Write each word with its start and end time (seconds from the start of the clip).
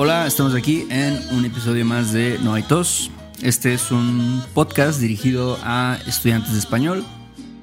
Hola, 0.00 0.28
estamos 0.28 0.54
aquí 0.54 0.86
en 0.90 1.18
un 1.32 1.44
episodio 1.44 1.84
más 1.84 2.12
de 2.12 2.38
No 2.40 2.54
hay 2.54 2.62
tos. 2.62 3.10
Este 3.42 3.74
es 3.74 3.90
un 3.90 4.40
podcast 4.54 5.00
dirigido 5.00 5.58
a 5.64 5.98
estudiantes 6.06 6.52
de 6.52 6.60
español 6.60 7.04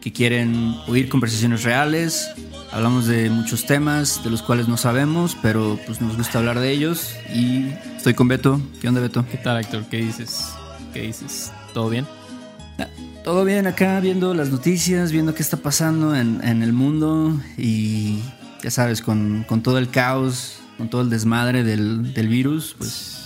que 0.01 0.11
quieren 0.11 0.75
oír 0.85 1.07
conversaciones 1.07 1.63
reales. 1.63 2.29
Hablamos 2.73 3.05
de 3.05 3.29
muchos 3.29 3.65
temas 3.65 4.21
de 4.21 4.31
los 4.31 4.41
cuales 4.41 4.67
no 4.67 4.75
sabemos, 4.75 5.37
pero 5.41 5.79
pues 5.85 6.01
nos 6.01 6.17
gusta 6.17 6.39
hablar 6.39 6.59
de 6.59 6.71
ellos. 6.71 7.15
Y 7.33 7.69
estoy 7.95 8.15
con 8.15 8.27
Beto. 8.27 8.59
¿Qué 8.81 8.89
onda, 8.89 8.99
Beto? 8.99 9.25
¿Qué 9.31 9.37
tal, 9.37 9.61
Héctor? 9.61 9.85
¿Qué 9.85 9.99
dices? 9.99 10.49
¿Qué 10.93 11.03
dices? 11.03 11.53
¿Todo 11.73 11.87
bien? 11.87 12.05
Todo 13.23 13.45
bien 13.45 13.65
acá, 13.65 14.01
viendo 14.01 14.33
las 14.33 14.49
noticias, 14.49 15.13
viendo 15.13 15.33
qué 15.33 15.41
está 15.41 15.55
pasando 15.55 16.13
en, 16.13 16.41
en 16.43 16.63
el 16.63 16.73
mundo 16.73 17.39
y 17.57 18.19
ya 18.61 18.71
sabes, 18.71 19.01
con, 19.01 19.45
con, 19.47 19.63
todo 19.63 19.77
el 19.77 19.89
caos, 19.89 20.59
con 20.77 20.89
todo 20.89 21.01
el 21.01 21.09
desmadre 21.09 21.63
del, 21.63 22.13
del 22.13 22.27
virus, 22.27 22.75
pues 22.77 23.25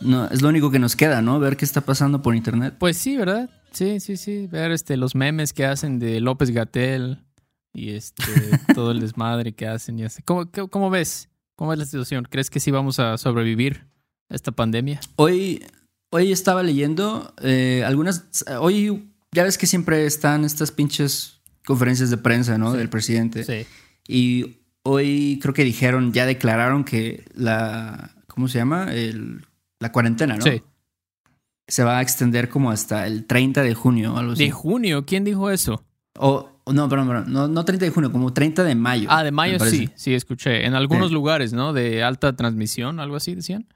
no, 0.00 0.26
es 0.26 0.42
lo 0.42 0.48
único 0.48 0.70
que 0.70 0.78
nos 0.78 0.96
queda, 0.96 1.22
¿no? 1.22 1.38
Ver 1.40 1.56
qué 1.56 1.64
está 1.64 1.80
pasando 1.80 2.22
por 2.22 2.34
internet. 2.34 2.74
Pues 2.78 2.96
sí, 2.96 3.16
¿verdad? 3.16 3.50
Sí, 3.72 4.00
sí, 4.00 4.16
sí. 4.16 4.46
Ver 4.46 4.70
este, 4.70 4.96
los 4.96 5.14
memes 5.14 5.52
que 5.52 5.64
hacen 5.64 5.98
de 5.98 6.20
López 6.20 6.50
Gatel 6.50 7.24
y 7.72 7.90
este, 7.90 8.22
todo 8.74 8.90
el 8.90 9.00
desmadre 9.00 9.52
que 9.52 9.66
hacen 9.66 9.98
y 9.98 10.04
así. 10.04 10.22
¿Cómo, 10.22 10.50
¿Cómo 10.50 10.90
ves? 10.90 11.28
¿Cómo 11.56 11.72
es 11.72 11.78
la 11.78 11.86
situación? 11.86 12.26
¿Crees 12.30 12.50
que 12.50 12.60
sí 12.60 12.70
vamos 12.70 12.98
a 12.98 13.16
sobrevivir 13.16 13.86
a 14.28 14.34
esta 14.34 14.52
pandemia? 14.52 15.00
Hoy, 15.16 15.64
hoy 16.10 16.32
estaba 16.32 16.62
leyendo 16.62 17.34
eh, 17.42 17.82
algunas. 17.86 18.26
Hoy 18.60 19.10
ya 19.32 19.44
ves 19.44 19.56
que 19.56 19.66
siempre 19.66 20.04
están 20.06 20.44
estas 20.44 20.70
pinches 20.70 21.40
conferencias 21.64 22.10
de 22.10 22.18
prensa, 22.18 22.58
¿no? 22.58 22.72
Sí. 22.72 22.78
Del 22.78 22.88
presidente. 22.90 23.44
Sí. 23.44 23.66
Y 24.06 24.65
hoy 24.86 25.38
creo 25.42 25.52
que 25.54 25.64
dijeron, 25.64 26.12
ya 26.12 26.26
declararon 26.26 26.84
que 26.84 27.24
la. 27.34 28.10
¿Cómo 28.26 28.48
se 28.48 28.58
llama? 28.58 28.92
El, 28.92 29.44
la 29.80 29.92
cuarentena, 29.92 30.36
¿no? 30.36 30.42
Sí. 30.42 30.62
Se 31.68 31.82
va 31.84 31.98
a 31.98 32.02
extender 32.02 32.48
como 32.48 32.70
hasta 32.70 33.06
el 33.06 33.24
30 33.26 33.62
de 33.62 33.74
junio 33.74 34.14
o 34.14 34.18
algo 34.18 34.32
así. 34.32 34.44
¿De 34.44 34.50
junio? 34.50 35.04
¿Quién 35.06 35.24
dijo 35.24 35.50
eso? 35.50 35.84
O, 36.18 36.50
no, 36.72 36.88
perdón, 36.88 37.08
perdón. 37.08 37.32
No, 37.32 37.48
no 37.48 37.64
30 37.64 37.86
de 37.86 37.90
junio, 37.90 38.12
como 38.12 38.32
30 38.32 38.62
de 38.64 38.74
mayo. 38.74 39.08
Ah, 39.10 39.24
de 39.24 39.32
mayo 39.32 39.58
sí, 39.60 39.90
sí, 39.96 40.14
escuché. 40.14 40.64
En 40.66 40.74
algunos 40.74 41.08
Sí. 41.08 41.14
lugares, 41.14 41.52
¿no? 41.52 41.72
De 41.72 42.02
alta 42.04 42.36
transmisión, 42.36 43.00
algo 43.00 43.16
así 43.16 43.34
decían. 43.34 43.66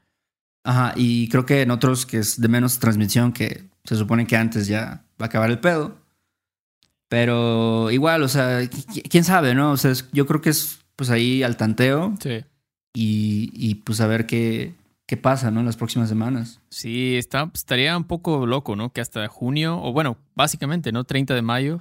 Ajá, 0.64 0.92
y 0.94 1.28
creo 1.30 1.46
que 1.46 1.62
en 1.62 1.70
otros 1.70 2.04
que 2.06 2.18
es 2.18 2.40
de 2.40 2.48
menos 2.48 2.78
transmisión, 2.78 3.32
que 3.32 3.64
se 3.84 3.96
supone 3.96 4.26
que 4.26 4.36
antes 4.36 4.66
ya 4.66 5.04
va 5.20 5.24
a 5.24 5.26
acabar 5.26 5.50
el 5.50 5.58
pedo. 5.58 5.96
Pero 7.08 7.90
igual, 7.90 8.22
o 8.22 8.28
sea, 8.28 8.60
qui- 8.62 9.02
quién 9.08 9.24
sabe, 9.24 9.54
¿no? 9.54 9.72
O 9.72 9.76
sea, 9.76 9.92
yo 10.12 10.26
creo 10.26 10.40
que 10.40 10.50
es 10.50 10.79
pues 11.00 11.08
ahí 11.08 11.42
al 11.42 11.56
tanteo 11.56 12.14
Sí. 12.20 12.44
y, 12.94 13.50
y 13.54 13.76
pues 13.76 14.02
a 14.02 14.06
ver 14.06 14.26
qué, 14.26 14.74
qué 15.06 15.16
pasa, 15.16 15.50
¿no? 15.50 15.60
En 15.60 15.66
las 15.66 15.78
próximas 15.78 16.10
semanas. 16.10 16.60
Sí, 16.68 17.16
está, 17.16 17.50
estaría 17.54 17.96
un 17.96 18.04
poco 18.04 18.44
loco, 18.44 18.76
¿no? 18.76 18.92
Que 18.92 19.00
hasta 19.00 19.26
junio, 19.28 19.80
o 19.82 19.94
bueno, 19.94 20.18
básicamente, 20.34 20.92
¿no? 20.92 21.04
30 21.04 21.34
de 21.34 21.40
mayo, 21.40 21.80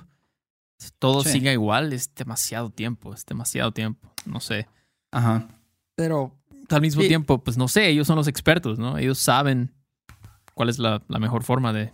todo 0.99 1.21
Sí. 1.23 1.31
siga 1.33 1.51
igual. 1.51 1.91
Es 1.91 2.15
demasiado 2.15 2.69
tiempo, 2.69 3.13
es 3.13 3.25
demasiado 3.25 3.73
tiempo. 3.73 4.09
No 4.25 4.39
sé. 4.39 4.69
Ajá. 5.11 5.49
Pero 5.95 6.33
al 6.69 6.79
mismo 6.79 7.01
Sí. 7.01 7.09
tiempo, 7.09 7.43
pues 7.43 7.57
no 7.57 7.67
sé, 7.67 7.89
ellos 7.89 8.07
son 8.07 8.15
los 8.15 8.29
expertos, 8.29 8.79
¿no? 8.79 8.97
Ellos 8.97 9.19
saben 9.19 9.73
cuál 10.53 10.69
es 10.69 10.79
la, 10.79 11.03
la 11.09 11.19
mejor 11.19 11.43
forma 11.43 11.73
de, 11.73 11.91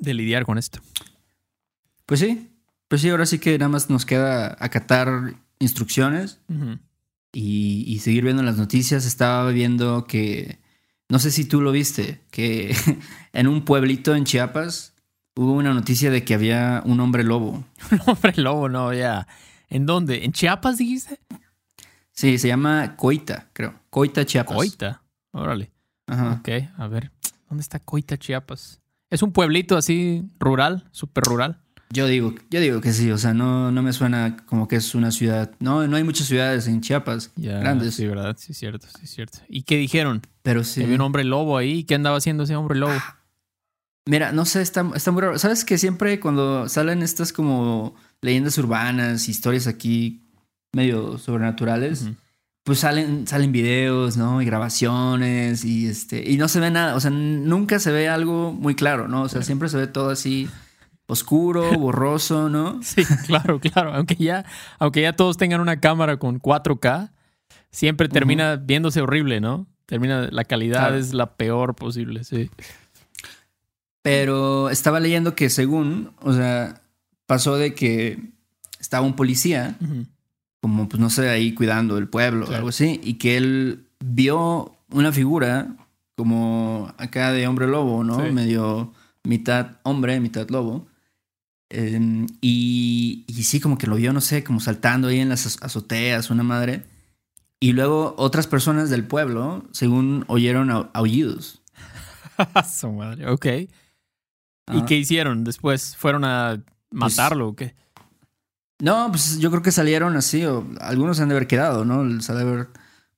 de 0.00 0.14
lidiar 0.14 0.44
con 0.44 0.58
esto. 0.58 0.80
Pues 2.06 2.18
sí, 2.20 2.50
pues 2.88 3.00
sí, 3.02 3.08
ahora 3.10 3.26
sí 3.26 3.38
que 3.38 3.56
nada 3.58 3.68
más 3.68 3.88
nos 3.90 4.04
queda 4.06 4.56
acatar 4.58 5.34
instrucciones 5.58 6.40
y, 7.32 7.84
y 7.86 7.98
seguir 8.00 8.24
viendo 8.24 8.42
las 8.42 8.56
noticias. 8.56 9.06
Estaba 9.06 9.50
viendo 9.50 10.06
que, 10.06 10.58
no 11.08 11.18
sé 11.18 11.30
si 11.30 11.44
tú 11.44 11.60
lo 11.60 11.72
viste, 11.72 12.24
que 12.30 12.74
en 13.32 13.46
un 13.46 13.64
pueblito 13.64 14.14
en 14.14 14.24
Chiapas 14.24 14.94
hubo 15.34 15.52
una 15.52 15.74
noticia 15.74 16.10
de 16.10 16.24
que 16.24 16.34
había 16.34 16.82
un 16.84 17.00
hombre 17.00 17.22
lobo. 17.22 17.64
Hombre 18.06 18.32
lobo, 18.36 18.68
no, 18.68 18.92
ya. 18.92 19.26
¿En 19.68 19.86
dónde? 19.86 20.24
¿En 20.24 20.32
Chiapas 20.32 20.78
dijiste? 20.78 21.20
Sí, 22.10 22.38
se 22.38 22.48
llama 22.48 22.96
Coita, 22.96 23.50
creo. 23.52 23.74
Coita, 23.90 24.24
Chiapas. 24.24 24.56
Coita. 24.56 25.02
Órale. 25.32 25.70
Ajá. 26.06 26.40
Ok, 26.40 26.48
a 26.78 26.88
ver. 26.88 27.12
¿Dónde 27.48 27.62
está 27.62 27.78
Coita, 27.78 28.16
Chiapas? 28.16 28.80
Es 29.10 29.22
un 29.22 29.32
pueblito 29.32 29.76
así 29.76 30.24
rural, 30.38 30.88
súper 30.90 31.24
rural. 31.24 31.60
Yo 31.90 32.06
digo, 32.06 32.34
yo 32.50 32.60
digo 32.60 32.80
que 32.80 32.92
sí, 32.92 33.10
o 33.12 33.18
sea, 33.18 33.32
no, 33.32 33.70
no 33.70 33.82
me 33.82 33.92
suena 33.92 34.36
como 34.46 34.66
que 34.66 34.76
es 34.76 34.94
una 34.94 35.12
ciudad. 35.12 35.52
No, 35.60 35.86
no 35.86 35.96
hay 35.96 36.02
muchas 36.02 36.26
ciudades 36.26 36.66
en 36.66 36.80
Chiapas 36.80 37.30
Ya, 37.36 37.58
grandes. 37.58 37.94
Sí, 37.94 38.06
¿verdad? 38.06 38.36
Sí, 38.38 38.52
es 38.52 38.58
cierto, 38.58 38.86
sí, 38.98 39.06
cierto. 39.06 39.38
¿Y 39.48 39.62
qué 39.62 39.76
dijeron? 39.76 40.22
Pero 40.42 40.64
sí. 40.64 40.82
había 40.82 40.96
un 40.96 41.00
hombre 41.02 41.22
lobo 41.22 41.56
ahí. 41.56 41.84
¿Qué 41.84 41.94
andaba 41.94 42.16
haciendo 42.16 42.42
ese 42.42 42.56
hombre 42.56 42.78
lobo? 42.78 42.94
Mira, 44.04 44.32
no 44.32 44.44
sé, 44.44 44.62
está, 44.62 44.88
está 44.94 45.10
muy 45.10 45.22
raro. 45.22 45.38
¿Sabes 45.38 45.64
que 45.64 45.78
siempre 45.78 46.20
cuando 46.20 46.68
salen 46.68 47.02
estas 47.02 47.32
como 47.32 47.94
leyendas 48.20 48.58
urbanas, 48.58 49.28
historias 49.28 49.66
aquí 49.66 50.22
medio 50.72 51.18
sobrenaturales, 51.18 52.08
pues 52.64 52.80
salen, 52.80 53.26
salen 53.26 53.52
videos, 53.52 54.16
¿no? 54.16 54.42
Y 54.42 54.44
grabaciones 54.44 55.64
y 55.64 55.86
este. 55.86 56.28
Y 56.30 56.36
no 56.36 56.48
se 56.48 56.60
ve 56.60 56.70
nada. 56.70 56.96
O 56.96 57.00
sea, 57.00 57.10
nunca 57.10 57.78
se 57.78 57.92
ve 57.92 58.08
algo 58.08 58.52
muy 58.52 58.74
claro, 58.74 59.06
¿no? 59.06 59.22
O 59.22 59.28
sea, 59.28 59.42
siempre 59.42 59.68
se 59.68 59.76
ve 59.76 59.86
todo 59.86 60.10
así 60.10 60.48
oscuro, 61.06 61.70
borroso, 61.78 62.48
¿no? 62.48 62.80
Sí, 62.82 63.04
claro, 63.26 63.60
claro. 63.60 63.94
Aunque 63.94 64.16
ya, 64.16 64.44
aunque 64.78 65.02
ya 65.02 65.12
todos 65.14 65.36
tengan 65.36 65.60
una 65.60 65.80
cámara 65.80 66.18
con 66.18 66.40
4K, 66.40 67.10
siempre 67.70 68.08
termina 68.08 68.56
viéndose 68.56 69.00
horrible, 69.00 69.40
¿no? 69.40 69.66
Termina, 69.86 70.28
la 70.30 70.44
calidad 70.44 70.80
Claro. 70.80 70.96
es 70.96 71.14
la 71.14 71.36
peor 71.36 71.74
posible, 71.76 72.24
sí. 72.24 72.50
Pero 74.02 74.70
estaba 74.70 75.00
leyendo 75.00 75.34
que 75.34 75.50
según, 75.50 76.12
o 76.22 76.32
sea, 76.32 76.82
pasó 77.26 77.56
de 77.56 77.74
que 77.74 78.20
estaba 78.78 79.04
un 79.06 79.14
policía, 79.16 79.76
como 80.60 80.88
pues 80.88 81.00
no 81.00 81.10
sé, 81.10 81.28
ahí 81.28 81.54
cuidando 81.54 81.98
el 81.98 82.08
pueblo 82.08 82.46
o 82.48 82.52
algo 82.54 82.68
así, 82.68 83.00
y 83.02 83.14
que 83.14 83.36
él 83.36 83.86
vio 83.98 84.76
una 84.90 85.10
figura 85.10 85.68
como 86.16 86.92
acá 86.98 87.32
de 87.32 87.46
hombre 87.48 87.66
lobo, 87.66 88.04
¿no? 88.04 88.24
Sí. 88.24 88.32
Medio 88.32 88.92
mitad 89.24 89.72
hombre, 89.82 90.20
mitad 90.20 90.48
lobo. 90.50 90.86
Eh, 91.70 92.26
y, 92.40 93.24
y 93.26 93.42
sí, 93.44 93.60
como 93.60 93.76
que 93.78 93.86
lo 93.86 93.96
vio, 93.96 94.12
no 94.12 94.20
sé, 94.20 94.44
como 94.44 94.60
saltando 94.60 95.08
ahí 95.08 95.18
en 95.20 95.28
las 95.28 95.46
az- 95.46 95.58
azoteas, 95.62 96.30
una 96.30 96.42
madre. 96.42 96.84
Y 97.60 97.72
luego 97.72 98.14
otras 98.18 98.46
personas 98.46 98.90
del 98.90 99.04
pueblo, 99.04 99.64
según 99.72 100.24
oyeron 100.28 100.68
au- 100.70 100.90
aullidos. 100.94 101.62
Su 102.78 102.92
madre, 102.92 103.28
ok. 103.28 103.46
¿Y 104.72 104.84
qué 104.86 104.96
hicieron 104.96 105.44
después? 105.44 105.96
¿Fueron 105.96 106.24
a 106.24 106.60
matarlo 106.90 107.48
o 107.48 107.56
qué? 107.56 107.74
No, 108.80 109.08
pues 109.10 109.38
yo 109.38 109.50
creo 109.50 109.62
que 109.62 109.72
salieron 109.72 110.16
así, 110.16 110.44
o 110.44 110.66
algunos 110.80 111.18
han 111.20 111.28
de 111.28 111.34
haber 111.36 111.46
quedado, 111.46 111.84
¿no? 111.84 112.04
Les 112.04 112.28
ha 112.28 112.34
de 112.34 112.42
haber 112.42 112.68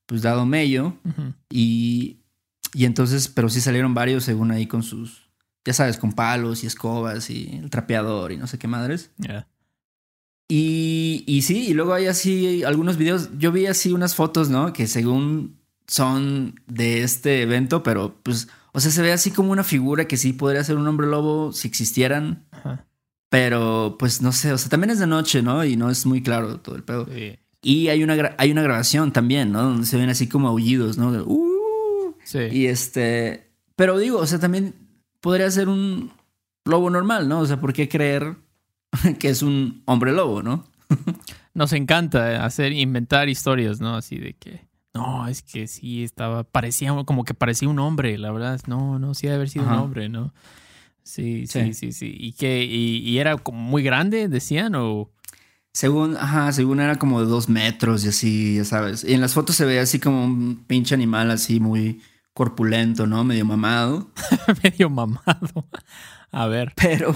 pues 0.06 0.22
dado 0.22 0.46
mello. 0.46 0.94
Y, 1.50 2.18
y 2.74 2.84
entonces, 2.84 3.28
pero 3.28 3.48
sí 3.48 3.60
salieron 3.60 3.92
varios 3.94 4.24
según 4.24 4.50
ahí 4.52 4.66
con 4.66 4.82
sus, 4.82 5.27
ya 5.68 5.74
sabes, 5.74 5.98
con 5.98 6.12
palos 6.14 6.64
y 6.64 6.66
escobas 6.66 7.28
y 7.28 7.58
el 7.62 7.68
trapeador 7.68 8.32
y 8.32 8.38
no 8.38 8.46
sé 8.46 8.58
qué 8.58 8.66
madres. 8.66 9.10
Ya. 9.18 9.46
Y, 10.50 11.24
y 11.26 11.42
sí, 11.42 11.68
y 11.68 11.74
luego 11.74 11.92
hay 11.92 12.06
así 12.06 12.64
algunos 12.64 12.96
videos, 12.96 13.28
yo 13.38 13.52
vi 13.52 13.66
así 13.66 13.92
unas 13.92 14.14
fotos, 14.14 14.48
¿no? 14.48 14.72
Que 14.72 14.86
según 14.86 15.58
son 15.86 16.58
de 16.66 17.02
este 17.02 17.42
evento, 17.42 17.82
pero 17.82 18.16
pues, 18.22 18.48
o 18.72 18.80
sea, 18.80 18.90
se 18.90 19.02
ve 19.02 19.12
así 19.12 19.30
como 19.30 19.52
una 19.52 19.62
figura 19.62 20.06
que 20.08 20.16
sí 20.16 20.32
podría 20.32 20.64
ser 20.64 20.76
un 20.76 20.86
hombre 20.88 21.06
lobo 21.06 21.52
si 21.52 21.68
existieran, 21.68 22.46
Ajá. 22.50 22.86
pero 23.28 23.96
pues 23.98 24.22
no 24.22 24.32
sé, 24.32 24.50
o 24.52 24.56
sea, 24.58 24.70
también 24.70 24.88
es 24.90 24.98
de 24.98 25.06
noche, 25.06 25.42
¿no? 25.42 25.62
Y 25.66 25.76
no 25.76 25.90
es 25.90 26.06
muy 26.06 26.22
claro 26.22 26.60
todo 26.60 26.76
el 26.76 26.82
pedo. 26.82 27.06
Sí. 27.14 27.38
Y 27.60 27.88
hay 27.88 28.02
una, 28.02 28.34
hay 28.38 28.50
una 28.50 28.62
grabación 28.62 29.12
también, 29.12 29.52
¿no? 29.52 29.62
Donde 29.64 29.86
se 29.86 29.98
ven 29.98 30.08
así 30.08 30.28
como 30.28 30.48
aullidos, 30.48 30.96
¿no? 30.96 31.10
"Uh". 31.26 32.14
Sí. 32.24 32.38
Y 32.52 32.66
este, 32.66 33.50
pero 33.76 33.98
digo, 33.98 34.18
o 34.18 34.26
sea, 34.26 34.38
también 34.38 34.74
podría 35.20 35.50
ser 35.50 35.68
un 35.68 36.12
lobo 36.64 36.90
normal, 36.90 37.28
¿no? 37.28 37.40
O 37.40 37.46
sea, 37.46 37.60
¿por 37.60 37.72
qué 37.72 37.88
creer 37.88 38.36
que 39.18 39.28
es 39.28 39.42
un 39.42 39.82
hombre 39.86 40.12
lobo, 40.12 40.42
no? 40.42 40.64
Nos 41.54 41.72
encanta 41.72 42.44
hacer, 42.44 42.72
inventar 42.72 43.28
historias, 43.28 43.80
¿no? 43.80 43.96
Así 43.96 44.16
de 44.18 44.34
que, 44.34 44.66
no, 44.94 45.26
es 45.28 45.42
que 45.42 45.66
sí 45.66 46.02
estaba, 46.04 46.44
parecía 46.44 46.94
como 47.04 47.24
que 47.24 47.34
parecía 47.34 47.68
un 47.68 47.78
hombre, 47.78 48.16
la 48.18 48.30
verdad. 48.32 48.60
No, 48.66 48.98
no, 48.98 49.14
sí 49.14 49.26
debe 49.26 49.36
haber 49.36 49.48
sido 49.50 49.66
un 49.66 49.72
hombre, 49.74 50.08
¿no? 50.08 50.32
Sí, 51.02 51.46
sí, 51.46 51.72
Sí. 51.72 51.74
sí, 51.74 51.92
sí. 51.92 52.14
¿Y 52.18 52.32
qué? 52.32 52.64
¿Y, 52.64 52.98
y 52.98 53.18
era 53.18 53.36
como 53.38 53.58
muy 53.60 53.82
grande, 53.82 54.28
decían? 54.28 54.74
¿O 54.76 55.10
Según, 55.72 56.16
ajá, 56.16 56.52
según 56.52 56.80
era 56.80 56.96
como 56.96 57.20
de 57.20 57.26
dos 57.26 57.48
metros 57.48 58.04
y 58.04 58.08
así, 58.08 58.56
ya 58.56 58.64
sabes. 58.64 59.04
Y 59.04 59.14
en 59.14 59.20
las 59.20 59.34
fotos 59.34 59.56
se 59.56 59.64
ve 59.64 59.80
así 59.80 59.98
como 60.00 60.24
un 60.24 60.64
pinche 60.66 60.94
animal 60.94 61.30
así 61.30 61.60
muy 61.60 62.00
corpulento, 62.38 63.08
¿no? 63.08 63.24
Medio 63.24 63.44
mamado. 63.44 64.08
medio 64.62 64.88
mamado? 64.88 65.66
A 66.30 66.46
ver. 66.46 66.72
Pero, 66.76 67.12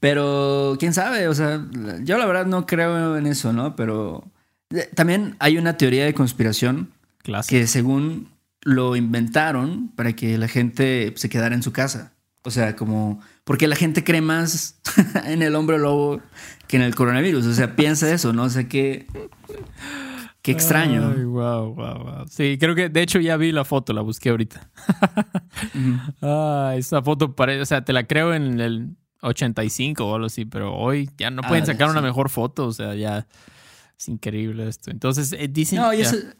pero, 0.00 0.76
quién 0.78 0.92
sabe, 0.92 1.28
o 1.28 1.34
sea, 1.34 1.66
yo 2.02 2.18
la 2.18 2.26
verdad 2.26 2.44
no 2.44 2.66
creo 2.66 3.16
en 3.16 3.26
eso, 3.26 3.54
¿no? 3.54 3.74
Pero 3.74 4.30
eh, 4.68 4.90
también 4.94 5.34
hay 5.38 5.56
una 5.56 5.78
teoría 5.78 6.04
de 6.04 6.12
conspiración 6.12 6.92
Clásico. 7.22 7.58
que 7.58 7.66
según 7.66 8.28
lo 8.60 8.96
inventaron 8.96 9.88
para 9.96 10.12
que 10.12 10.36
la 10.36 10.48
gente 10.48 11.14
se 11.16 11.30
quedara 11.30 11.54
en 11.54 11.62
su 11.62 11.72
casa. 11.72 12.12
O 12.42 12.50
sea, 12.50 12.76
como 12.76 13.22
porque 13.44 13.66
la 13.66 13.76
gente 13.76 14.04
cree 14.04 14.20
más 14.20 14.76
en 15.24 15.40
el 15.40 15.54
hombre 15.54 15.78
lobo 15.78 16.20
que 16.66 16.76
en 16.76 16.82
el 16.82 16.94
coronavirus. 16.94 17.46
O 17.46 17.54
sea, 17.54 17.76
piensa 17.76 18.12
eso, 18.12 18.34
¿no? 18.34 18.42
O 18.42 18.50
sea, 18.50 18.68
que 18.68 19.06
qué 20.44 20.52
extraño. 20.52 21.08
Ay, 21.08 21.24
wow, 21.24 21.74
wow, 21.74 22.04
wow. 22.04 22.24
Sí, 22.28 22.56
creo 22.60 22.74
que 22.74 22.88
de 22.90 23.02
hecho 23.02 23.18
ya 23.18 23.36
vi 23.38 23.50
la 23.50 23.64
foto, 23.64 23.92
la 23.94 24.02
busqué 24.02 24.28
ahorita. 24.28 24.70
Ah, 26.22 26.74
esa 26.76 27.02
foto 27.02 27.34
parece, 27.34 27.62
o 27.62 27.66
sea, 27.66 27.84
te 27.84 27.92
la 27.92 28.06
creo 28.06 28.34
en 28.34 28.60
el 28.60 28.96
85 29.22 30.04
o 30.06 30.14
algo 30.14 30.26
así, 30.26 30.44
pero 30.44 30.74
hoy 30.74 31.08
ya 31.16 31.30
no 31.30 31.42
pueden 31.42 31.64
Ah, 31.64 31.66
sacar 31.66 31.88
una 31.90 32.02
mejor 32.02 32.28
foto, 32.30 32.66
o 32.66 32.72
sea, 32.72 32.94
ya 32.94 33.26
es 33.98 34.08
increíble 34.08 34.68
esto. 34.68 34.90
Entonces, 34.90 35.32
eh, 35.32 35.48
dicen 35.48 35.80
No, 35.80 35.92
y 35.92 36.00
ese- 36.02 36.34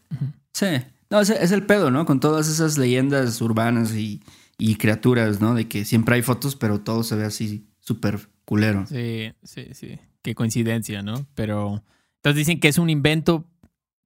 sí. 0.53 0.67
No, 1.11 1.21
ese 1.21 1.43
es 1.43 1.53
el 1.53 1.65
pedo, 1.65 1.91
¿no? 1.91 2.05
Con 2.07 2.21
todas 2.21 2.49
esas 2.49 2.77
leyendas 2.79 3.41
urbanas 3.41 3.95
y, 3.95 4.23
y 4.59 4.77
criaturas, 4.77 5.41
¿no? 5.41 5.55
De 5.55 5.69
que 5.69 5.85
siempre 5.85 6.17
hay 6.17 6.23
fotos, 6.23 6.57
pero 6.57 6.81
todo 6.81 7.03
se 7.05 7.15
ve 7.17 7.25
así 7.25 7.69
súper 7.81 8.29
culero. 8.45 8.85
Sí, 8.87 9.33
sí, 9.43 9.69
sí. 9.73 9.99
Qué 10.23 10.35
coincidencia, 10.35 11.03
¿no? 11.03 11.27
Pero 11.35 11.83
entonces 12.17 12.37
dicen 12.39 12.59
que 12.61 12.69
es 12.69 12.79
un 12.79 12.91
invento 12.91 13.47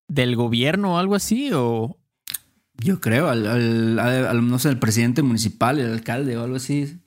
del 0.08 0.34
gobierno 0.37 0.94
o 0.94 0.99
algo 0.99 1.14
así 1.14 1.50
o 1.55 1.96
Yo 2.81 3.00
creo, 3.00 3.28
al, 3.28 3.46
al- 3.46 3.99
al- 3.99 4.49
no 4.49 4.58
sé, 4.58 4.69
el 4.70 4.78
presidente 4.78 5.22
municipal, 5.22 5.78
el 5.78 5.93
alcalde 5.93 6.37
o 6.37 6.44
algo 6.44 6.56
así, 6.56 6.99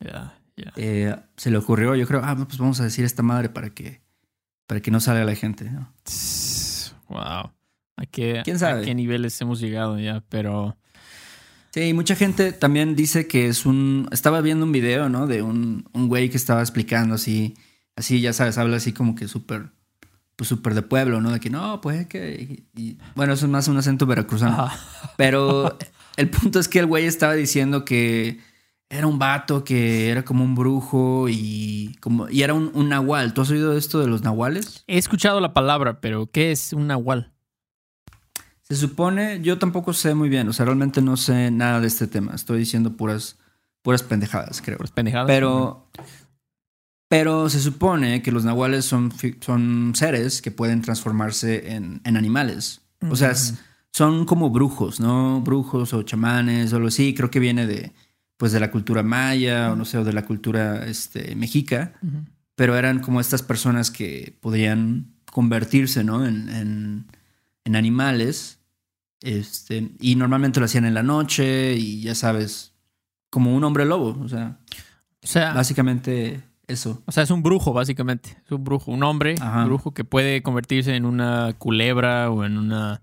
eh, 0.76 1.16
se 1.38 1.50
le 1.52 1.58
ocurrió, 1.58 1.96
yo 1.96 2.06
creo, 2.08 2.22
ah, 2.24 2.36
pues 2.36 2.58
vamos 2.58 2.80
a 2.82 2.84
decir 2.84 3.04
esta 3.06 3.24
madre 3.24 3.50
para 3.50 3.70
que, 3.72 4.02
para 4.68 4.82
que 4.82 4.92
no 4.92 5.00
salga 5.00 5.24
la 5.26 5.36
gente, 5.36 5.70
¿no? 5.72 5.92
Wow. 7.10 7.52
¿A 7.98 8.06
qué, 8.10 8.42
¿Quién 8.44 8.60
sabe? 8.60 8.82
a 8.82 8.84
qué 8.86 8.96
niveles 8.96 9.40
hemos 9.42 9.60
llegado 9.60 10.00
ya? 10.00 10.24
Pero 10.30 10.78
Sí, 11.74 11.94
mucha 11.94 12.16
gente 12.16 12.52
también 12.52 12.96
dice 12.98 13.28
que 13.28 13.48
es 13.48 13.66
un... 13.66 14.10
Estaba 14.12 14.42
viendo 14.42 14.66
un 14.66 14.74
video, 14.74 15.08
¿no? 15.08 15.26
De 15.26 15.42
un, 15.42 15.86
un 15.94 16.10
güey 16.10 16.30
que 16.30 16.36
estaba 16.36 16.60
explicando 16.62 17.16
así, 17.16 17.56
así, 17.96 18.20
ya 18.20 18.34
sabes, 18.34 18.58
habla 18.58 18.76
así 18.78 18.92
como 18.92 19.16
que 19.16 19.28
súper, 19.30 19.70
pues 20.36 20.48
súper 20.48 20.74
de 20.74 20.82
pueblo, 20.82 21.22
¿no? 21.22 21.32
De 21.32 21.40
que 21.40 21.50
no, 21.50 21.82
pues 21.82 22.08
que... 22.08 22.66
y- 22.76 22.82
y- 22.82 22.98
bueno, 23.16 23.34
eso 23.34 23.46
es 23.46 23.52
más 23.52 23.68
un 23.68 23.78
acento 23.78 24.06
veracruzano. 24.06 24.64
Ajá. 24.64 24.80
Pero 25.18 25.78
el 26.18 26.30
punto 26.30 26.60
es 26.60 26.68
que 26.68 26.80
el 26.80 26.86
güey 26.88 27.06
estaba 27.06 27.34
diciendo 27.34 27.86
que 27.86 28.40
era 28.90 29.08
un 29.08 29.20
vato, 29.20 29.64
que 29.64 30.10
era 30.10 30.26
como 30.26 30.44
un 30.44 30.54
brujo 30.56 31.28
y, 31.30 31.96
como, 32.02 32.28
y 32.30 32.44
era 32.44 32.54
un, 32.54 32.72
un 32.74 32.90
nahual. 32.90 33.34
¿Tú 33.34 33.42
has 33.42 33.50
oído 33.52 33.78
esto 33.78 34.00
de 34.00 34.08
los 34.08 34.22
nahuales? 34.24 34.84
he 34.88 34.98
escuchado 34.98 35.40
la 35.40 35.54
palabra, 35.54 36.02
pero 36.02 36.30
¿qué 36.30 36.52
es 36.52 36.74
un 36.74 36.88
nahual? 36.88 37.32
Se 38.64 38.76
supone, 38.76 39.42
yo 39.42 39.58
tampoco 39.60 39.94
sé 39.94 40.14
muy 40.16 40.30
bien, 40.30 40.48
o 40.48 40.54
sea, 40.54 40.66
realmente 40.66 41.02
no 41.02 41.18
sé 41.18 41.52
nada 41.52 41.80
de 41.82 41.88
este 41.88 42.08
tema. 42.08 42.34
Estoy 42.34 42.60
diciendo 42.60 42.96
puras, 42.96 43.38
puras 43.82 44.02
pendejadas, 44.04 44.62
creo. 44.62 44.78
Pues 44.78 44.92
pendejadas. 44.92 45.28
Pero, 45.28 45.88
pero 47.12 47.50
se 47.50 47.60
supone 47.60 48.22
que 48.22 48.32
los 48.32 48.46
nahuales 48.46 48.86
son, 48.86 49.12
son 49.42 49.92
seres 49.96 50.42
que 50.42 50.50
pueden 50.50 50.82
transformarse 50.82 51.74
en, 51.74 52.00
en 52.06 52.16
animales. 52.16 52.80
O 53.10 53.18
sea, 53.18 53.34
son 53.92 54.24
como 54.24 54.50
brujos, 54.50 55.02
¿no? 55.02 55.42
Brujos 55.42 55.94
o 55.94 56.04
chamanes 56.04 56.72
o 56.72 56.78
algo 56.78 56.88
así. 56.88 57.14
Creo 57.14 57.30
que 57.30 57.42
viene 57.42 57.68
de, 57.68 57.92
pues, 58.38 58.54
de 58.54 58.62
la 58.62 58.72
cultura 58.72 59.04
maya 59.04 59.74
o 59.74 59.76
no 59.76 59.84
sé, 59.84 59.98
o 59.98 60.06
de 60.06 60.14
la 60.14 60.24
cultura 60.24 60.86
este, 60.86 61.36
mexica. 61.36 62.00
Pero 62.56 62.78
eran 62.78 63.02
como 63.02 63.20
estas 63.20 63.44
personas 63.44 63.92
que 63.92 64.38
podían 64.40 65.14
convertirse, 65.34 66.06
¿no? 66.06 66.26
En, 66.26 66.48
en, 66.48 67.08
en 67.66 67.76
animales. 67.76 68.60
Este, 69.20 69.92
y 70.00 70.16
normalmente 70.16 70.62
lo 70.62 70.66
hacían 70.66 70.86
en 70.86 70.94
la 70.94 71.04
noche 71.04 71.76
y 71.76 72.04
ya 72.04 72.16
sabes, 72.16 72.72
como 73.30 73.54
un 73.54 73.66
hombre 73.66 73.84
lobo. 73.84 74.18
O 74.24 74.30
sea, 74.30 74.60
O 75.22 75.28
sea, 75.28 75.52
básicamente 75.54 76.50
eso. 76.72 77.02
o 77.06 77.12
sea, 77.12 77.24
es 77.24 77.32
un 77.32 77.44
brujo, 77.44 77.74
básicamente. 77.74 78.38
Es 78.46 78.52
un 78.52 78.64
brujo, 78.64 78.92
un 78.92 79.04
hombre 79.04 79.36
Ajá. 79.40 79.66
brujo 79.66 79.94
que 79.94 80.04
puede 80.04 80.42
convertirse 80.42 80.96
en 80.96 81.06
una 81.06 81.54
culebra 81.58 82.30
o 82.32 82.44
en 82.44 82.58
una 82.58 83.02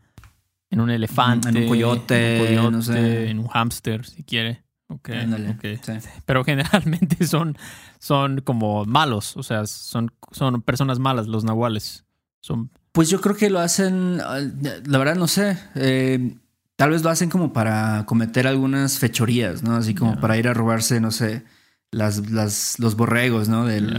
en 0.71 0.81
un 0.81 0.91
elefante, 0.91 1.49
En 1.49 1.57
un 1.57 1.69
coyote, 1.69 2.37
en 2.37 2.41
un, 2.43 2.47
coyote, 2.47 2.77
no 2.77 2.83
sé. 2.83 3.31
en 3.31 3.39
un 3.39 3.49
hámster, 3.49 4.05
si 4.05 4.23
quiere. 4.23 4.63
Ok, 4.89 5.11
Ándale, 5.11 5.51
ok. 5.51 5.65
sí. 5.83 6.09
Pero 6.27 6.45
generalmente 6.45 7.27
son, 7.27 7.57
son 7.99 8.41
como 8.41 8.85
malos, 8.85 9.37
o 9.37 9.43
sea, 9.43 9.67
son, 9.67 10.11
son 10.31 10.63
personas 10.63 10.99
malas 10.99 11.27
los 11.27 11.45
nahuales. 11.45 12.05
Son 12.41 12.71
Pues 12.93 13.09
yo 13.11 13.21
creo 13.21 13.37
que 13.37 13.51
lo 13.51 13.61
hacen, 13.61 14.19
la 14.19 14.99
verdad 14.99 15.17
no 15.17 15.27
sé, 15.27 15.59
eh, 15.75 16.35
tal 16.77 16.91
vez 16.91 17.03
lo 17.03 17.11
hacen 17.11 17.29
como 17.31 17.53
para 17.53 18.05
cometer 18.07 18.47
algunas 18.47 18.99
fechorías, 18.99 19.63
¿no? 19.63 19.75
Así 19.77 19.95
como 19.95 20.21
para 20.21 20.37
ir 20.39 20.49
a 20.49 20.55
robarse, 20.55 21.01
no 21.01 21.11
sé, 21.11 21.45
las, 21.91 22.31
las, 22.31 22.79
los 22.79 22.97
borregos, 22.97 23.49
¿no? 23.49 23.65
Del, 23.67 23.95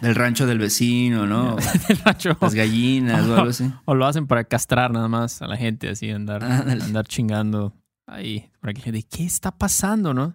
del 0.00 0.14
rancho 0.14 0.46
del 0.46 0.58
vecino, 0.58 1.26
¿no? 1.26 1.56
del 1.88 1.98
rancho. 1.98 2.36
Las 2.40 2.54
gallinas 2.54 3.26
o 3.26 3.34
algo 3.36 3.50
así. 3.50 3.72
O 3.84 3.94
lo 3.94 4.06
hacen 4.06 4.26
para 4.26 4.44
castrar 4.44 4.92
nada 4.92 5.08
más 5.08 5.42
a 5.42 5.46
la 5.46 5.56
gente, 5.56 5.88
así, 5.88 6.10
andar, 6.10 6.44
andar 6.44 7.06
chingando 7.06 7.74
ahí. 8.06 8.50
Para 8.60 8.72
que 8.72 8.82
gente, 8.82 9.02
¿qué 9.02 9.24
está 9.24 9.50
pasando, 9.50 10.14
no? 10.14 10.34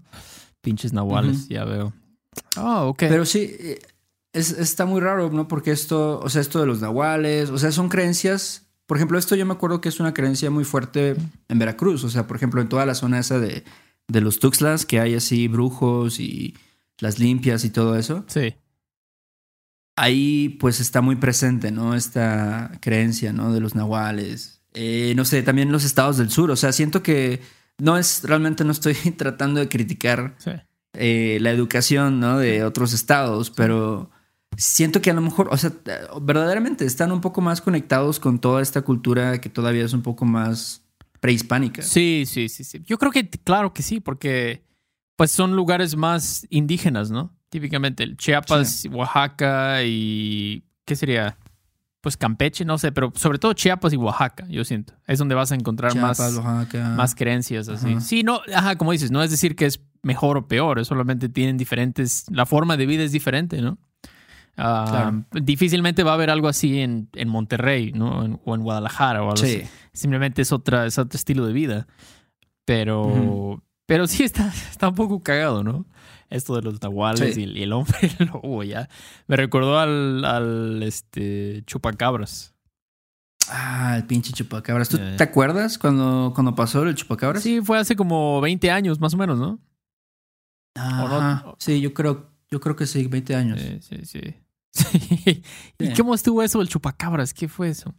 Pinches 0.62 0.94
nahuales, 0.94 1.48
ya 1.48 1.64
veo. 1.64 1.94
Oh, 2.58 2.88
ok. 2.90 3.00
Pero 3.00 3.26
sí, 3.26 3.56
eh, 3.60 3.80
es, 4.34 4.52
está 4.52 4.86
muy 4.86 5.00
raro, 5.00 5.30
¿no? 5.32 5.48
Porque 5.48 5.72
esto, 5.72 6.20
o 6.20 6.30
sea, 6.30 6.42
esto 6.42 6.60
de 6.60 6.66
los 6.66 6.82
nahuales, 6.82 7.50
o 7.50 7.58
sea, 7.58 7.72
son 7.72 7.90
creencias. 7.90 8.68
Por 8.86 8.98
ejemplo, 8.98 9.18
esto 9.18 9.36
yo 9.36 9.46
me 9.46 9.54
acuerdo 9.54 9.82
que 9.82 9.90
es 9.90 10.00
una 10.00 10.14
creencia 10.14 10.50
muy 10.50 10.66
fuerte 10.66 11.16
en 11.48 11.60
Veracruz. 11.60 12.04
O 12.04 12.10
sea, 12.10 12.28
por 12.28 12.36
ejemplo, 12.36 12.62
en 12.62 12.70
toda 12.70 12.86
la 12.86 12.96
zona 12.96 13.20
esa 13.20 13.40
de, 13.40 13.64
de 14.08 14.22
los 14.22 14.40
Tuxtlas, 14.40 14.86
que 14.86 15.00
hay 15.00 15.16
así 15.16 15.48
brujos 15.48 16.20
y 16.20 16.56
las 17.00 17.20
limpias 17.20 17.64
y 17.66 17.70
todo 17.70 17.96
eso. 17.98 18.24
sí. 18.28 18.54
Ahí, 19.96 20.50
pues, 20.62 20.80
está 20.80 21.02
muy 21.02 21.18
presente, 21.18 21.72
¿no? 21.72 21.94
Esta 21.94 22.72
creencia, 22.82 23.34
¿no? 23.34 23.52
De 23.54 23.60
los 23.60 23.76
nahuales. 23.76 24.62
Eh, 24.74 25.12
no 25.18 25.26
sé, 25.26 25.44
también 25.44 25.74
los 25.74 25.84
estados 25.84 26.16
del 26.18 26.30
sur. 26.30 26.52
O 26.52 26.56
sea, 26.56 26.72
siento 26.72 27.04
que 27.04 27.42
no 27.80 27.98
es, 27.98 28.22
realmente 28.24 28.64
no 28.64 28.72
estoy 28.72 28.94
tratando 29.18 29.60
de 29.60 29.68
criticar 29.68 30.36
Sí. 30.38 30.52
eh, 30.94 31.38
la 31.42 31.52
educación 31.52 32.22
¿no? 32.22 32.38
de 32.38 32.64
otros 32.64 32.94
estados, 32.94 33.50
pero 33.52 34.10
siento 34.56 35.02
que 35.02 35.12
a 35.12 35.14
lo 35.14 35.22
mejor, 35.22 35.50
o 35.52 35.58
sea, 35.58 35.74
verdaderamente 36.22 36.86
están 36.86 37.12
un 37.12 37.20
poco 37.20 37.42
más 37.42 37.60
conectados 37.60 38.22
con 38.22 38.40
toda 38.40 38.62
esta 38.62 38.84
cultura 38.84 39.42
que 39.42 39.50
todavía 39.50 39.84
es 39.84 39.92
un 39.92 40.02
poco 40.02 40.24
más 40.24 40.82
prehispánica. 41.20 41.82
Sí, 41.82 42.24
sí, 42.26 42.48
sí, 42.48 42.64
sí. 42.64 42.82
Yo 42.86 42.98
creo 42.98 43.12
que, 43.12 43.30
claro 43.30 43.74
que 43.74 43.84
sí, 43.84 44.00
porque 44.00 44.64
pues 45.20 45.32
son 45.32 45.54
lugares 45.54 45.98
más 45.98 46.48
indígenas, 46.50 47.12
¿no? 47.12 47.36
Típicamente 47.50 48.04
el 48.04 48.16
Chiapas, 48.16 48.86
Oaxaca 48.90 49.84
y 49.84 50.64
¿qué 50.86 50.96
sería? 50.96 51.38
Pues 52.00 52.16
Campeche, 52.16 52.64
no 52.64 52.78
sé, 52.78 52.94
pero 52.94 53.12
sobre 53.18 53.38
todo 53.38 53.52
Chiapas 53.52 53.92
y 53.92 53.98
Oaxaca, 53.98 54.48
yo 54.48 54.64
siento. 54.64 54.94
Es 55.08 55.20
donde 55.20 55.36
vas 55.36 55.52
a 55.52 55.56
encontrar 55.56 55.92
Chiapas, 55.92 56.20
más, 56.20 56.36
Oaxaca. 56.38 56.90
más 56.96 57.16
creencias 57.16 57.68
así. 57.68 57.90
Ajá. 57.92 58.00
Sí, 58.00 58.24
no, 58.24 58.40
ajá, 58.56 58.78
como 58.78 58.94
dices, 58.94 59.12
no 59.12 59.22
es 59.22 59.30
decir 59.30 59.58
que 59.58 59.66
es 59.66 59.82
mejor 60.04 60.38
o 60.38 60.48
peor, 60.48 60.80
es 60.80 60.88
solamente 60.88 61.28
tienen 61.28 61.58
diferentes, 61.58 62.24
la 62.32 62.46
forma 62.46 62.78
de 62.78 62.86
vida 62.86 63.04
es 63.04 63.12
diferente, 63.12 63.62
¿no? 63.62 63.78
Ah, 64.56 64.86
Claro. 64.90 65.26
Difícilmente 65.44 66.04
va 66.04 66.12
a 66.12 66.14
haber 66.14 66.30
algo 66.30 66.48
así 66.48 66.80
en, 66.80 67.10
en 67.14 67.28
Monterrey, 67.28 67.92
¿no? 67.92 68.24
En- 68.24 68.40
o 68.46 68.56
en 68.56 68.62
Guadalajara 68.62 69.20
o 69.20 69.24
algo 69.32 69.34
así 69.34 69.64
Sí. 69.64 69.68
simplemente 69.92 70.42
es 70.44 70.54
otra 70.54 70.86
es 70.86 70.98
otro 70.98 71.18
estilo 71.18 71.46
de 71.46 71.52
vida 71.52 71.88
pero. 72.64 73.62
Pero 73.90 74.08
sí 74.08 74.24
está 74.24 74.48
está 74.72 74.88
un 74.88 74.96
poco 74.96 75.22
cagado 75.22 75.64
no 75.64 75.86
esto 76.30 76.56
de 76.56 76.62
los 76.62 76.82
nahuales 76.82 77.36
Sí. 77.36 77.42
y, 77.42 77.44
el, 77.44 77.58
y 77.58 77.64
el 77.64 77.74
hombre 77.74 77.98
lobo 78.20 78.64
ya 78.64 78.88
me 79.28 79.36
recordó 79.36 79.78
al, 79.80 80.24
al 80.24 80.82
este 80.84 81.64
chupacabras 81.66 82.54
Ah, 83.52 83.96
el 83.98 84.06
pinche 84.06 84.32
chupacabras. 84.32 84.90
¿Tú 84.90 85.00
te 85.18 85.24
acuerdas 85.24 85.80
cuando, 85.80 86.34
cuando 86.36 86.54
pasó 86.54 86.84
el 86.84 86.94
chupacabras? 86.94 87.42
sí 87.42 87.62
fue 87.62 87.80
hace 87.80 87.96
como 87.96 88.40
20 88.42 88.70
años 88.70 89.00
más 89.00 89.16
o 89.16 89.18
menos 89.18 89.40
no 89.40 89.60
no? 90.76 91.56
Sí, 91.58 91.82
yo 91.82 91.94
creo, 91.96 92.32
yo 92.52 92.60
creo 92.60 92.76
que 92.76 92.86
sí, 92.86 93.08
20 93.08 93.36
años. 93.36 93.60
sí 93.60 93.80
sí 93.82 94.06
sí 94.06 94.22
Sí. 94.72 95.42
¿Y 95.80 95.94
cómo 95.96 96.14
estuvo 96.14 96.44
eso 96.44 96.60
del 96.60 96.70
chupacabras? 96.70 97.34
¿Qué 97.34 97.48
fue 97.48 97.70
eso? 97.70 97.96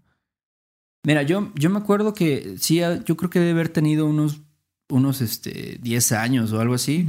Mira, 1.04 1.22
yo, 1.24 1.50
yo 1.56 1.68
me 1.68 1.78
acuerdo 1.78 2.14
que 2.14 2.56
sí, 2.58 2.80
ah, 2.82 3.02
yo 3.04 3.16
creo 3.16 3.28
que 3.28 3.40
debe 3.40 3.50
haber 3.52 3.70
tenido 3.70 4.06
unos, 4.06 4.42
unos 4.90 5.20
este, 5.20 5.78
10 5.82 6.12
años 6.12 6.52
o 6.52 6.60
algo 6.60 6.74
así. 6.74 7.08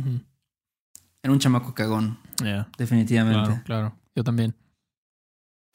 Era 1.23 1.33
un 1.33 1.39
chamaco 1.39 1.73
cagón, 1.73 2.17
Ya, 2.43 2.67
definitivamente. 2.77 3.43
claro, 3.49 3.61
claro. 3.65 3.95
Yo 4.15 4.23
también. 4.23 4.55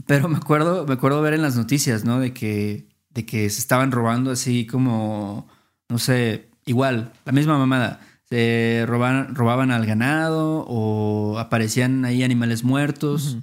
Pero 0.06 0.28
me 0.28 0.36
acuerdo, 0.36 0.86
me 0.86 0.94
acuerdo 0.94 1.20
ver 1.22 1.34
en 1.34 1.42
las 1.42 1.56
noticias, 1.56 2.04
¿no? 2.04 2.20
De 2.20 2.32
que, 2.32 2.86
de 3.10 3.24
que 3.26 3.48
se 3.50 3.60
estaban 3.60 3.90
robando 3.92 4.30
así 4.30 4.66
como, 4.66 5.46
no 5.88 5.98
sé, 5.98 6.48
igual, 6.64 7.12
la 7.24 7.32
misma 7.32 7.58
mamada. 7.58 8.00
Se 8.28 8.84
robaban, 8.86 9.34
robaban 9.36 9.70
al 9.70 9.86
ganado 9.86 10.64
o 10.68 11.38
aparecían 11.38 12.04
ahí 12.04 12.22
animales 12.24 12.64
muertos. 12.64 13.38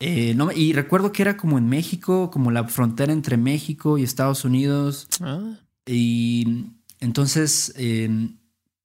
Eh, 0.00 0.34
no, 0.36 0.52
y 0.52 0.72
recuerdo 0.72 1.10
que 1.10 1.22
era 1.22 1.36
como 1.36 1.58
en 1.58 1.68
México, 1.68 2.30
como 2.30 2.52
la 2.52 2.64
frontera 2.64 3.12
entre 3.12 3.36
México 3.36 3.98
y 3.98 4.04
Estados 4.04 4.44
Unidos. 4.44 5.08
Ah, 5.20 5.40
Y 5.86 6.66
entonces, 7.00 7.72
eh, 7.76 8.08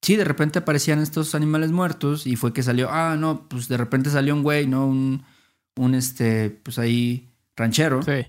sí, 0.02 0.16
de 0.16 0.24
repente 0.24 0.58
aparecían 0.60 1.00
estos 1.00 1.34
animales 1.34 1.72
muertos 1.72 2.26
y 2.26 2.36
fue 2.36 2.52
que 2.52 2.62
salió, 2.62 2.88
ah, 2.90 3.16
no, 3.18 3.48
pues 3.48 3.68
de 3.68 3.76
repente 3.76 4.10
salió 4.10 4.34
un 4.34 4.42
güey, 4.42 4.66
¿no? 4.66 4.86
Un, 4.86 5.22
un 5.76 5.94
este, 5.94 6.50
pues 6.50 6.78
ahí, 6.78 7.30
ranchero, 7.56 8.02
Sí. 8.02 8.26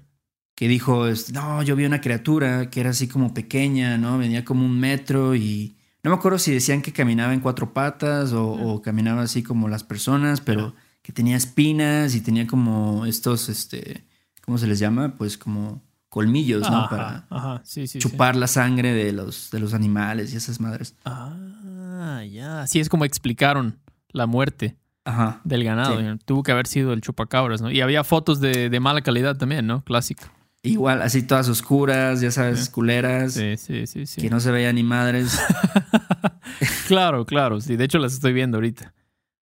que 0.55 0.67
dijo, 0.67 1.05
no, 1.33 1.61
yo 1.63 1.75
vi 1.75 1.85
una 1.85 2.01
criatura 2.01 2.69
que 2.69 2.79
era 2.81 2.91
así 2.91 3.07
como 3.07 3.33
pequeña, 3.33 3.97
¿no? 3.97 4.17
Venía 4.17 4.45
como 4.45 4.65
un 4.65 4.79
metro 4.79 5.35
y 5.35 5.75
no 6.03 6.11
me 6.11 6.17
acuerdo 6.17 6.39
si 6.39 6.51
decían 6.51 6.81
que 6.81 6.93
caminaba 6.93 7.33
en 7.33 7.39
cuatro 7.39 7.73
patas 7.73 8.31
o, 8.33 8.47
o 8.51 8.81
caminaba 8.81 9.23
así 9.23 9.43
como 9.43 9.67
las 9.67 9.83
personas, 9.83 10.39
pero 10.41 10.75
que 11.01 11.11
tenía 11.11 11.35
espinas 11.37 12.15
y 12.15 12.21
tenía 12.21 12.47
como 12.47 13.05
estos, 13.05 13.49
este, 13.49 14.05
¿cómo 14.41 14.57
se 14.57 14.67
les 14.67 14.79
llama? 14.79 15.15
Pues 15.17 15.37
como 15.37 15.81
colmillos, 16.15 16.61
¿no? 16.71 16.87
Para 16.89 17.25
ajá, 17.29 17.61
sí, 17.65 17.87
sí. 17.87 17.99
sí. 17.99 17.99
chupar 17.99 18.37
la 18.37 18.47
sangre 18.47 18.93
de 18.93 19.11
los, 19.11 19.51
de 19.51 19.59
los 19.59 19.73
animales 19.73 20.33
y 20.33 20.37
esas 20.37 20.61
madres. 20.61 20.95
Ah, 21.03 22.23
ya. 22.31 22.61
Así 22.61 22.79
es 22.79 22.87
como 22.87 23.03
explicaron 23.03 23.79
la 24.13 24.25
muerte 24.25 24.77
Ajá. 25.03 25.41
del 25.43 25.65
ganado. 25.65 25.99
Tuvo 26.23 26.41
que 26.41 26.53
haber 26.53 26.67
sido 26.67 26.93
el 26.93 27.01
chupacabras, 27.01 27.61
¿no? 27.61 27.69
Y 27.69 27.81
había 27.81 28.05
fotos 28.05 28.39
de, 28.39 28.69
de 28.69 28.79
mala 28.79 29.01
calidad 29.01 29.35
también, 29.35 29.67
¿no? 29.67 29.83
Clásico. 29.83 30.23
Igual, 30.63 31.01
así 31.01 31.21
todas 31.21 31.49
oscuras, 31.49 32.21
ya 32.21 32.31
sabes, 32.31 32.69
culeras, 32.69 33.33
Sí, 33.33 33.57
sí, 33.57 33.85
sí, 33.85 34.05
sí. 34.05 34.21
que 34.21 34.29
no 34.29 34.39
se 34.39 34.51
veían 34.51 34.75
ni 34.75 34.83
madres. 34.83 35.37
claro, 36.87 37.25
claro. 37.25 37.59
Sí, 37.59 37.75
de 37.75 37.83
hecho 37.83 37.99
las 37.99 38.13
estoy 38.13 38.31
viendo 38.31 38.55
ahorita. 38.55 38.93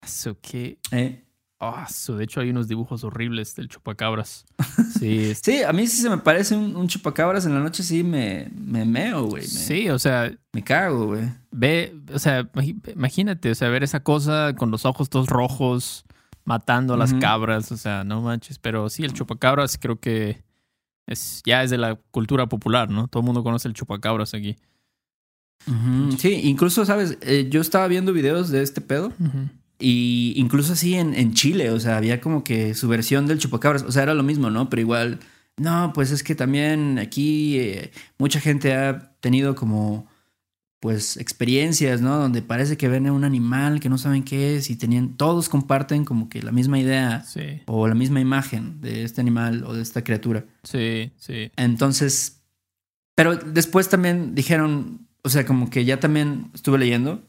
Eso 0.02 0.36
que. 0.42 0.80
¿eh? 0.90 1.25
Ah, 1.60 1.88
de 1.90 2.24
hecho 2.24 2.42
hay 2.42 2.50
unos 2.50 2.68
dibujos 2.68 3.04
horribles 3.04 3.56
del 3.56 3.68
chupacabras. 3.70 4.46
Sí, 5.00 5.32
es- 5.32 5.40
Sí, 5.44 5.64
a 5.64 5.72
mí 5.74 5.88
sí 5.88 6.02
se 6.02 6.10
me 6.10 6.18
parece 6.18 6.56
un, 6.56 6.76
un 6.76 6.88
chupacabras 6.88 7.46
en 7.46 7.54
la 7.54 7.60
noche, 7.60 7.82
sí 7.84 8.04
me, 8.04 8.50
me 8.56 8.86
meo, 8.86 9.24
güey. 9.26 9.44
Me, 9.44 9.48
sí, 9.48 9.90
o 9.90 9.98
sea, 10.00 10.32
me 10.54 10.64
cago, 10.64 11.08
güey. 11.08 11.24
ve, 11.52 11.96
o 12.14 12.20
sea, 12.20 12.50
imagínate, 12.94 13.52
o 13.52 13.56
sea, 13.56 13.70
ver 13.70 13.84
esa 13.84 14.02
cosa 14.02 14.54
con 14.58 14.72
los 14.72 14.86
ojos 14.86 15.10
todos 15.10 15.28
rojos, 15.28 16.06
matando 16.46 16.94
a 16.94 16.98
las 16.98 17.14
cabras, 17.16 17.72
o 17.72 17.78
sea, 17.78 18.04
no 18.04 18.22
manches. 18.22 18.60
Pero 18.60 18.90
sí, 18.90 19.04
el 19.04 19.14
chupacabras 19.14 19.78
creo 19.80 20.00
que 20.00 20.44
es 21.08 21.42
ya 21.46 21.64
es 21.64 21.70
de 21.72 21.78
la 21.78 21.96
cultura 22.12 22.48
popular, 22.48 22.90
¿no? 22.90 23.08
Todo 23.08 23.22
el 23.22 23.26
mundo 23.26 23.44
conoce 23.44 23.68
el 23.68 23.74
chupacabras 23.74 24.34
aquí. 24.34 24.58
Sí, 26.20 26.42
incluso, 26.44 26.86
¿sabes? 26.86 27.18
Eh, 27.22 27.48
yo 27.50 27.60
estaba 27.62 27.88
viendo 27.88 28.14
videos 28.14 28.50
de 28.50 28.62
este 28.62 28.82
pedo. 28.82 29.12
Y 29.80 30.34
incluso 30.38 30.74
así 30.74 30.96
en, 30.96 31.14
en 31.14 31.34
Chile, 31.34 31.70
o 31.72 31.80
sea, 31.80 31.98
había 31.98 32.22
como 32.22 32.44
que 32.44 32.74
su 32.74 32.88
versión 32.88 33.28
del 33.28 33.40
chupacabras, 33.40 33.84
o 33.84 33.92
sea, 33.92 34.04
era 34.04 34.14
lo 34.14 34.24
mismo, 34.24 34.50
¿no? 34.50 34.70
Pero 34.70 34.82
igual, 34.82 35.20
no, 35.58 35.92
pues 35.94 36.12
es 36.12 36.24
que 36.24 36.36
también 36.36 37.00
aquí 37.00 37.58
eh, 37.60 37.92
mucha 38.18 38.40
gente 38.40 38.74
ha 38.74 39.14
tenido 39.20 39.56
como, 39.56 40.08
pues, 40.80 41.18
experiencias, 41.18 42.02
¿no? 42.02 42.18
Donde 42.18 42.42
parece 42.42 42.78
que 42.78 42.88
ven 42.88 43.08
a 43.08 43.12
un 43.14 43.24
animal 43.24 43.80
que 43.80 43.90
no 43.90 43.98
saben 43.98 44.24
qué 44.24 44.56
es 44.56 44.70
y 44.70 44.76
tenían, 44.76 45.18
todos 45.18 45.50
comparten 45.50 46.06
como 46.06 46.30
que 46.30 46.42
la 46.42 46.52
misma 46.52 46.80
idea 46.80 47.24
Sí, 47.24 47.62
o 47.66 47.88
la 47.88 47.96
misma 47.96 48.22
imagen 48.22 48.80
de 48.82 49.04
este 49.04 49.22
animal 49.22 49.64
o 49.66 49.74
de 49.74 49.82
esta 49.82 50.04
criatura. 50.04 50.46
sí, 50.64 51.12
sí. 51.18 51.52
Entonces, 51.58 52.42
pero 53.16 53.36
después 53.36 53.90
también 53.90 54.36
dijeron, 54.36 55.08
o 55.24 55.30
sea, 55.30 55.46
como 55.46 55.70
que 55.70 55.86
ya 55.86 56.00
también 56.00 56.52
estuve 56.54 56.78
leyendo 56.78 57.24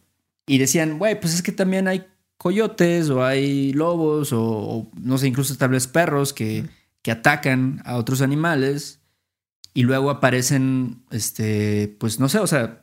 y 0.47 0.59
decían, 0.59 0.99
güey, 0.99 1.19
pues 1.21 1.33
es 1.35 1.43
que 1.43 1.53
también 1.53 1.89
hay 1.89 2.05
coyotes 2.39 3.09
o 3.11 3.25
hay 3.25 3.73
lobos 3.73 4.33
o, 4.33 4.43
o, 4.45 4.91
no 5.01 5.19
sé, 5.19 5.27
incluso 5.29 5.57
tal 5.57 5.71
vez 5.71 5.87
perros 5.87 6.33
que, 6.33 6.65
que 7.03 7.11
atacan 7.11 7.83
a 7.85 7.97
otros 7.97 8.21
animales 8.21 9.01
y 9.75 9.83
luego 9.83 10.11
aparecen, 10.11 11.03
este, 11.11 11.95
pues 11.99 12.19
no 12.21 12.29
sé, 12.29 12.39
o 12.39 12.47
sea, 12.47 12.83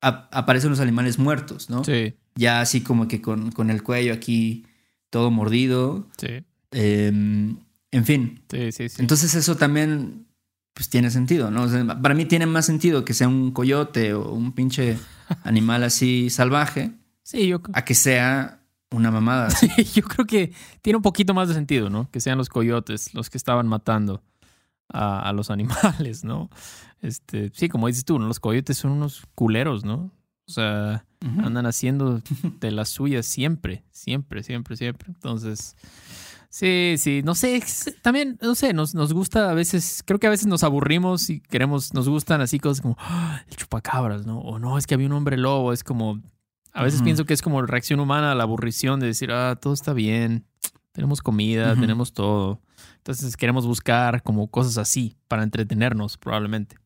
a- 0.00 0.28
aparecen 0.32 0.70
los 0.70 0.80
animales 0.80 1.18
muertos, 1.18 1.70
¿no? 1.70 1.84
Sí, 1.84 2.14
Ya 2.36 2.60
así 2.60 2.80
como 2.82 3.08
que 3.08 3.20
con, 3.20 3.50
con 3.52 3.70
el 3.70 3.82
cuello 3.82 4.12
aquí 4.12 4.64
todo 5.10 5.30
mordido. 5.30 6.08
sí, 6.18 6.44
em, 6.70 7.56
en 7.92 8.04
fin, 8.04 8.42
sí, 8.50 8.70
sí, 8.72 8.88
sí. 8.88 8.96
entonces 9.00 9.34
eso 9.34 9.56
también 9.56 10.26
pues 10.72 10.88
tiene 10.88 11.10
sentido, 11.10 11.50
¿no? 11.50 11.64
O 11.64 11.68
sea, 11.68 11.84
para 12.00 12.14
mí 12.14 12.24
tiene 12.26 12.46
más 12.46 12.64
sentido 12.64 13.04
que 13.04 13.12
sea 13.12 13.26
un 13.28 13.50
coyote 13.50 14.14
o 14.14 14.32
un 14.32 14.52
pinche 14.52 14.96
animal 15.42 15.82
así 15.82 16.30
salvaje 16.30 16.92
sí, 17.24 17.48
yo, 17.48 17.60
a 17.72 17.84
que 17.84 17.94
sea 17.96 18.59
una 18.90 19.10
mamada. 19.10 19.50
Sí, 19.56 19.68
yo 19.94 20.02
creo 20.02 20.26
que 20.26 20.52
tiene 20.82 20.96
un 20.96 21.02
poquito 21.02 21.34
más 21.34 21.48
de 21.48 21.54
sentido, 21.54 21.90
¿no? 21.90 22.10
Que 22.10 22.20
sean 22.20 22.38
los 22.38 22.48
coyotes 22.48 23.14
los 23.14 23.30
que 23.30 23.38
estaban 23.38 23.66
matando 23.68 24.22
a, 24.88 25.20
a 25.28 25.32
los 25.32 25.50
animales, 25.50 26.24
¿no? 26.24 26.50
Este, 27.02 27.50
sí, 27.54 27.68
como 27.68 27.86
dices 27.86 28.04
tú, 28.04 28.18
¿no? 28.18 28.26
Los 28.26 28.40
coyotes 28.40 28.76
son 28.76 28.92
unos 28.92 29.22
culeros, 29.34 29.84
¿no? 29.84 30.10
O 30.46 30.52
sea, 30.52 31.04
andan 31.44 31.66
haciendo 31.66 32.20
de 32.60 32.70
las 32.72 32.88
suyas 32.88 33.24
siempre, 33.26 33.84
siempre, 33.92 34.42
siempre, 34.42 34.76
siempre. 34.76 35.06
Entonces, 35.08 35.76
sí, 36.48 36.96
sí, 36.98 37.22
no 37.24 37.36
sé, 37.36 37.62
también, 38.02 38.36
no 38.42 38.56
sé, 38.56 38.72
nos, 38.72 38.94
nos 38.94 39.12
gusta 39.12 39.48
a 39.50 39.54
veces, 39.54 40.02
creo 40.04 40.18
que 40.18 40.26
a 40.26 40.30
veces 40.30 40.48
nos 40.48 40.64
aburrimos 40.64 41.30
y 41.30 41.40
queremos, 41.40 41.94
nos 41.94 42.08
gustan 42.08 42.40
así 42.40 42.58
cosas 42.58 42.80
como 42.82 42.96
"Ah, 42.98 43.42
el 43.48 43.56
chupacabras, 43.56 44.26
¿no? 44.26 44.40
O 44.40 44.58
no, 44.58 44.76
es 44.76 44.88
que 44.88 44.94
había 44.94 45.06
un 45.06 45.12
hombre 45.12 45.36
lobo, 45.36 45.72
es 45.72 45.84
como, 45.84 46.20
a 46.72 46.82
veces 46.82 47.02
pienso 47.02 47.24
que 47.24 47.34
es 47.34 47.42
como 47.42 47.62
reacción 47.62 48.00
humana 48.00 48.32
a 48.32 48.34
la 48.34 48.44
aburrición 48.44 49.00
de 49.00 49.06
decir, 49.06 49.32
ah, 49.32 49.56
todo 49.60 49.72
está 49.72 49.92
bien, 49.92 50.44
tenemos 50.92 51.20
comida, 51.20 51.74
tenemos 51.74 52.12
todo. 52.12 52.60
Entonces 52.98 53.36
queremos 53.36 53.66
buscar 53.66 54.22
como 54.22 54.48
cosas 54.48 54.78
así 54.78 55.16
para 55.28 55.42
entretenernos, 55.42 56.16
probablemente. 56.18 56.76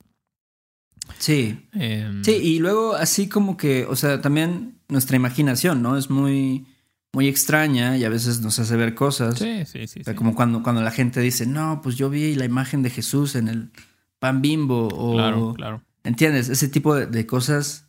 Sí, 1.19 1.69
Em, 1.73 2.25
sí, 2.25 2.33
y 2.33 2.59
luego 2.61 2.95
así 2.95 3.29
como 3.29 3.57
que, 3.57 3.85
o 3.85 3.97
sea, 3.97 4.21
también 4.21 4.79
nuestra 4.88 5.17
imaginación, 5.17 5.83
¿no? 5.83 5.99
Es 5.99 6.09
muy, 6.09 6.67
muy 7.12 7.29
extraña 7.29 7.97
y 7.97 8.05
a 8.05 8.09
veces 8.09 8.41
nos 8.41 8.59
hace 8.59 8.76
ver 8.76 8.95
cosas. 8.95 9.38
sí, 9.38 9.64
sí, 9.67 9.87
sí. 9.87 10.00
O 10.00 10.05
sea, 10.05 10.12
sí. 10.12 10.17
como 10.17 10.35
cuando, 10.35 10.62
cuando 10.62 10.83
la 10.83 10.91
gente 10.91 11.21
dice, 11.21 11.47
no, 11.47 11.81
pues 11.83 11.97
yo 11.97 12.09
vi 12.11 12.35
la 12.35 12.45
imagen 12.45 12.83
de 12.83 12.91
Jesús 12.91 13.35
en 13.35 13.49
el 13.49 13.71
pan 14.19 14.41
bimbo 14.41 14.88
o... 14.88 15.14
Claro, 15.14 15.55
claro. 15.55 15.83
¿Entiendes? 16.05 16.49
Ese 16.49 16.69
tipo 16.69 16.95
de, 16.95 17.07
de 17.07 17.26
cosas, 17.26 17.84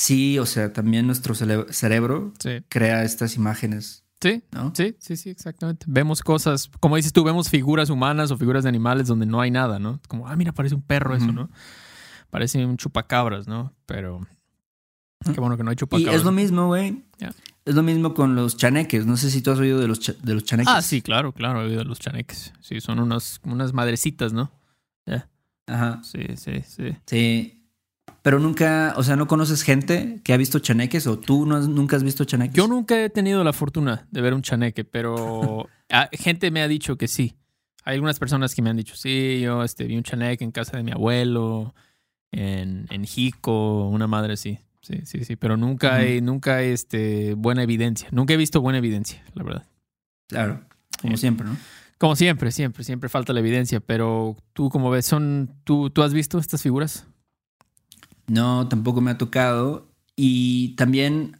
sí, 0.00 0.38
o 0.38 0.46
sea, 0.46 0.72
también 0.72 1.06
nuestro 1.06 1.34
cerebro 1.34 2.32
Sí. 2.38 2.62
crea 2.68 3.02
estas 3.02 3.34
imágenes, 3.34 4.04
Sí, 4.20 4.42
¿no? 4.52 4.72
Sí, 4.76 4.96
sí, 5.00 5.16
sí, 5.16 5.30
exactamente. 5.30 5.86
Vemos 5.88 6.22
cosas, 6.22 6.68
como 6.80 6.94
dices 6.96 7.12
tú, 7.12 7.22
vemos 7.24 7.48
figuras 7.48 7.88
humanas 7.90 8.30
o 8.30 8.36
figuras 8.36 8.62
de 8.64 8.68
animales 8.68 9.06
donde 9.08 9.26
no 9.26 9.40
hay 9.40 9.50
nada, 9.50 9.78
¿no? 9.78 10.00
Como, 10.08 10.26
ah, 10.28 10.34
mira, 10.36 10.52
parece 10.52 10.74
un 10.76 10.82
perro 10.82 11.14
eso. 11.16 11.30
¿no? 11.32 11.50
Parece 12.30 12.64
un 12.64 12.76
chupacabras, 12.76 13.46
¿no? 13.48 13.72
Pero 13.86 14.20
qué 15.24 15.40
bueno 15.40 15.56
que 15.56 15.62
no 15.64 15.70
hay 15.70 15.74
Y 15.74 15.76
chupacabras. 15.76 16.16
es 16.16 16.24
lo 16.24 16.32
mismo, 16.32 16.66
güey. 16.68 17.04
Es 17.64 17.74
lo 17.74 17.82
mismo 17.82 18.14
con 18.14 18.34
los 18.34 18.56
chaneques. 18.56 19.04
No 19.06 19.16
sé 19.16 19.30
si 19.30 19.40
tú 19.42 19.50
has 19.52 19.58
oído 19.58 19.78
de 19.80 19.86
los, 19.88 20.00
de 20.00 20.34
los 20.34 20.42
chaneques. 20.44 20.72
Ah, 20.74 20.80
sí, 20.82 21.00
claro, 21.02 21.32
claro, 21.32 21.62
he 21.62 21.66
oído 21.66 21.84
los 21.84 21.98
chaneques. 22.00 22.52
Sí, 22.60 22.80
son 22.80 22.98
unas, 23.00 23.40
unas 23.44 23.72
madrecitas, 23.72 24.32
¿no? 24.32 24.50
Ajá. 25.66 26.00
Sí, 26.02 26.20
sí, 26.36 26.62
sí. 26.66 26.96
Sí. 27.06 27.57
Pero 28.22 28.38
nunca, 28.40 28.94
o 28.96 29.02
sea, 29.02 29.16
¿no 29.16 29.26
conoces 29.26 29.62
gente 29.62 30.20
que 30.24 30.32
ha 30.32 30.36
visto 30.36 30.58
chaneques 30.58 31.06
o 31.06 31.18
tú 31.18 31.46
no 31.46 31.56
has- 31.56 31.68
nunca 31.68 31.96
has 31.96 32.02
visto 32.02 32.24
chaneques? 32.24 32.54
Yo 32.54 32.66
nunca 32.66 33.02
he 33.02 33.10
tenido 33.10 33.44
la 33.44 33.52
fortuna 33.52 34.06
de 34.10 34.20
ver 34.20 34.34
un 34.34 34.42
chaneque, 34.42 34.84
pero 34.84 35.68
gente 36.12 36.50
me 36.50 36.60
ha 36.62 36.68
dicho 36.68 36.96
que 36.96 37.08
sí. 37.08 37.34
Hay 37.84 37.94
algunas 37.94 38.18
personas 38.18 38.54
que 38.54 38.60
me 38.60 38.70
han 38.70 38.76
dicho, 38.76 38.96
sí, 38.96 39.40
yo 39.40 39.62
este, 39.64 39.84
vi 39.84 39.96
un 39.96 40.02
chaneque 40.02 40.44
en 40.44 40.50
casa 40.50 40.76
de 40.76 40.82
mi 40.82 40.90
abuelo, 40.90 41.74
en, 42.32 42.86
en 42.90 43.04
Jico, 43.04 43.88
una 43.88 44.06
madre 44.06 44.34
así. 44.34 44.58
Sí, 44.82 45.00
sí, 45.04 45.24
sí, 45.24 45.36
pero 45.36 45.56
nunca 45.56 45.88
Ujú. 45.88 45.96
hay, 45.96 46.20
nunca 46.20 46.56
hay 46.56 46.68
este, 46.70 47.34
buena 47.34 47.62
evidencia. 47.62 48.08
Nunca 48.10 48.34
he 48.34 48.36
visto 48.36 48.60
buena 48.60 48.78
evidencia, 48.78 49.22
la 49.34 49.42
verdad. 49.42 49.66
Claro, 50.28 50.64
como 51.00 51.16
Sí. 51.16 51.22
siempre, 51.22 51.46
¿no? 51.46 51.56
Como 51.98 52.14
siempre, 52.14 52.52
siempre, 52.52 52.84
siempre 52.84 53.08
falta 53.08 53.32
la 53.32 53.40
evidencia, 53.40 53.80
pero 53.80 54.36
tú 54.52 54.68
como 54.70 54.90
ves, 54.90 55.06
son, 55.06 55.50
¿tú, 55.64 55.90
¿tú 55.90 56.02
has 56.02 56.12
visto 56.12 56.38
estas 56.38 56.62
figuras? 56.62 57.06
No, 58.28 58.68
tampoco 58.68 59.00
me 59.00 59.10
ha 59.10 59.18
tocado. 59.18 59.88
Y 60.16 60.74
también, 60.76 61.36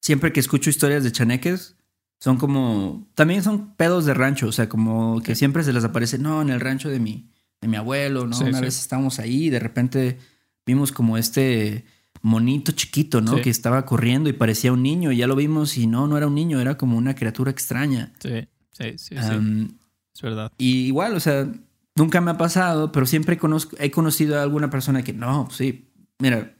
siempre 0.00 0.32
que 0.32 0.40
escucho 0.40 0.70
historias 0.70 1.04
de 1.04 1.12
chaneques, 1.12 1.76
son 2.20 2.36
como. 2.38 3.06
También 3.14 3.42
son 3.42 3.74
pedos 3.74 4.04
de 4.06 4.14
rancho. 4.14 4.48
O 4.48 4.52
sea, 4.52 4.68
como 4.68 5.20
que 5.22 5.34
Sí. 5.34 5.40
siempre 5.40 5.62
se 5.64 5.72
les 5.72 5.84
aparece, 5.84 6.18
no, 6.18 6.42
en 6.42 6.50
el 6.50 6.60
rancho 6.60 6.88
de 6.88 6.98
mi, 7.00 7.30
de 7.60 7.68
mi 7.68 7.76
abuelo, 7.76 8.26
¿no? 8.26 8.36
Sí, 8.36 8.44
Una 8.44 8.58
sí. 8.58 8.64
vez 8.64 8.78
estábamos 8.80 9.18
ahí 9.18 9.44
y 9.46 9.50
de 9.50 9.58
repente 9.60 10.18
vimos 10.66 10.92
como 10.92 11.18
este 11.18 11.84
monito 12.22 12.72
chiquito, 12.72 13.20
¿no? 13.20 13.40
Que 13.42 13.50
estaba 13.50 13.84
corriendo 13.84 14.30
y 14.30 14.32
parecía 14.32 14.72
un 14.72 14.82
niño. 14.82 15.12
Y 15.12 15.18
ya 15.18 15.26
lo 15.26 15.36
vimos 15.36 15.76
y 15.76 15.86
no, 15.86 16.06
no 16.06 16.16
era 16.16 16.26
un 16.26 16.34
niño, 16.34 16.60
era 16.60 16.78
como 16.78 16.96
una 16.96 17.14
criatura 17.14 17.50
extraña. 17.50 18.12
Sí, 18.20 18.48
sí, 18.72 18.94
sí, 18.96 19.14
es 19.16 20.22
verdad. 20.22 20.50
y 20.56 20.86
igual, 20.86 21.14
o 21.16 21.20
sea, 21.20 21.52
nunca 21.96 22.20
me 22.22 22.30
ha 22.30 22.38
pasado, 22.38 22.92
pero 22.92 23.04
siempre 23.04 23.36
conozco, 23.36 23.76
he 23.78 23.90
conocido 23.90 24.38
a 24.38 24.42
alguna 24.42 24.70
persona 24.70 25.02
que 25.02 25.12
no, 25.12 25.48
sí, 25.50 25.90
mira, 26.18 26.54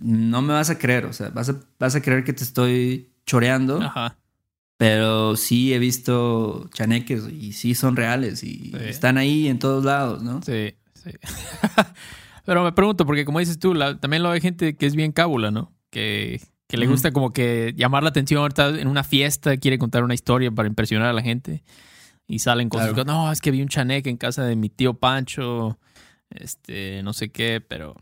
no 0.00 0.42
me 0.42 0.52
vas 0.52 0.70
a 0.70 0.78
creer, 0.78 1.06
o 1.06 1.12
sea, 1.12 1.30
vas 1.30 1.48
a, 1.48 1.60
vas 1.78 1.94
a 1.94 2.02
creer 2.02 2.24
que 2.24 2.32
te 2.32 2.44
estoy 2.44 3.10
choreando, 3.26 3.80
Ajá. 3.82 4.16
pero 4.76 5.36
sí 5.36 5.72
he 5.74 5.78
visto 5.78 6.68
chaneques 6.74 7.28
y 7.30 7.52
sí 7.52 7.74
son 7.74 7.96
reales 7.96 8.42
y 8.44 8.72
Sí. 8.72 8.76
están 8.84 9.16
ahí 9.18 9.48
en 9.48 9.58
todos 9.58 9.84
lados, 9.84 10.22
¿no? 10.22 10.42
Sí, 10.42 10.74
sí. 10.94 11.10
Pero 12.44 12.62
me 12.62 12.70
pregunto, 12.72 13.04
porque 13.06 13.24
como 13.24 13.40
dices 13.40 13.58
tú, 13.58 13.74
la- 13.74 13.98
también 13.98 14.22
lo 14.22 14.30
hay 14.30 14.40
gente 14.40 14.76
que 14.76 14.86
es 14.86 14.94
bien 14.94 15.10
cábula, 15.10 15.50
¿no? 15.50 15.72
Que, 15.90 16.40
que 16.68 16.76
le 16.76 16.86
gusta 16.86 17.10
como 17.10 17.32
que 17.32 17.74
llamar 17.76 18.04
la 18.04 18.10
atención, 18.10 18.46
está 18.46 18.68
en 18.68 18.86
una 18.86 19.02
fiesta, 19.02 19.56
quiere 19.56 19.78
contar 19.78 20.04
una 20.04 20.14
historia 20.14 20.52
para 20.52 20.68
impresionar 20.68 21.08
a 21.08 21.12
la 21.12 21.22
gente. 21.22 21.64
Y 22.28 22.38
salen 22.38 22.68
cosas 22.68 22.90
Claro. 22.92 23.04
como, 23.04 23.18
no, 23.26 23.32
es 23.32 23.40
que 23.40 23.50
vi 23.50 23.62
un 23.62 23.68
chaneque 23.68 24.10
en 24.10 24.16
casa 24.16 24.44
de 24.44 24.54
mi 24.54 24.68
tío 24.68 24.94
Pancho, 24.94 25.76
este, 26.30 27.02
no 27.02 27.12
sé 27.12 27.30
qué, 27.30 27.60
pero 27.60 27.96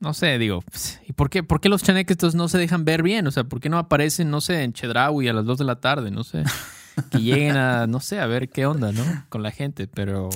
no 0.00 0.14
sé, 0.14 0.38
digo, 0.38 0.62
¿y 1.06 1.12
por 1.12 1.28
qué, 1.28 1.42
por 1.42 1.60
qué 1.60 1.68
los 1.68 1.82
chaneques 1.82 2.12
estos 2.12 2.34
no 2.34 2.48
se 2.48 2.58
dejan 2.58 2.84
ver 2.84 3.02
bien? 3.02 3.26
O 3.26 3.30
sea, 3.30 3.44
¿por 3.44 3.60
qué 3.60 3.68
no 3.68 3.78
aparecen, 3.78 4.30
no 4.30 4.40
sé, 4.40 4.62
en 4.62 4.72
Chedraui 4.72 5.28
a 5.28 5.32
las 5.32 5.44
2 5.44 5.58
de 5.58 5.64
la 5.64 5.80
tarde? 5.80 6.10
No 6.10 6.24
sé. 6.24 6.44
Que 7.12 7.18
lleguen 7.18 7.56
a, 7.56 7.86
no 7.86 8.00
sé, 8.00 8.18
a 8.18 8.26
ver 8.26 8.48
qué 8.48 8.66
onda, 8.66 8.90
¿no? 8.90 9.04
Con 9.28 9.44
la 9.44 9.52
gente, 9.52 9.86
pero 9.86 10.30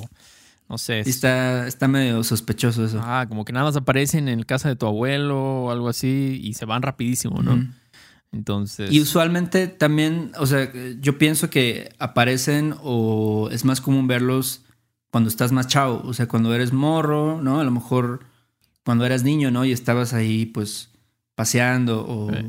no 0.69 0.79
sé. 0.79 1.03
Sí, 1.03 1.11
está, 1.11 1.67
está 1.67 1.89
medio 1.89 2.23
sospechoso 2.23 2.85
eso. 2.85 3.01
Ah, 3.03 3.27
como 3.29 3.45
que 3.45 3.53
nada 3.53 3.67
más 3.67 3.77
aparecen 3.77 4.29
en 4.29 4.45
casa 4.45 4.69
de 4.69 4.77
tu 4.77 4.87
abuelo 4.87 5.65
o 5.65 5.71
algo 5.73 5.89
así 5.89 6.41
y 6.41 6.55
se 6.55 6.65
van 6.65 6.83
rapidísimo, 6.83 7.43
¿no? 7.43 7.67
Entonces. 8.31 8.93
Y 8.93 9.01
usualmente 9.01 9.67
también, 9.67 10.31
o 10.39 10.47
sea, 10.47 10.71
yo 11.01 11.19
pienso 11.19 11.51
que 11.51 11.93
aparecen 11.99 12.77
o 12.81 13.49
es 13.51 13.65
más 13.65 13.81
común 13.81 14.07
verlos 14.07 14.63
cuando 15.11 15.29
estás 15.29 15.51
más 15.51 15.67
chavo, 15.67 16.01
o 16.05 16.15
sea, 16.15 16.27
cuando 16.29 16.55
eres 16.55 16.73
morro, 16.73 17.43
¿no? 17.43 17.59
A 17.59 17.65
lo 17.65 17.73
mejor 17.73 18.21
cuando 18.85 19.05
eras 19.07 19.23
niño, 19.25 19.51
¿no? 19.51 19.65
Y 19.65 19.73
estabas 19.73 20.13
ahí, 20.15 20.47
pues, 20.47 20.91
paseando 21.35 22.05
o, 22.07 22.31
Sí. 22.33 22.47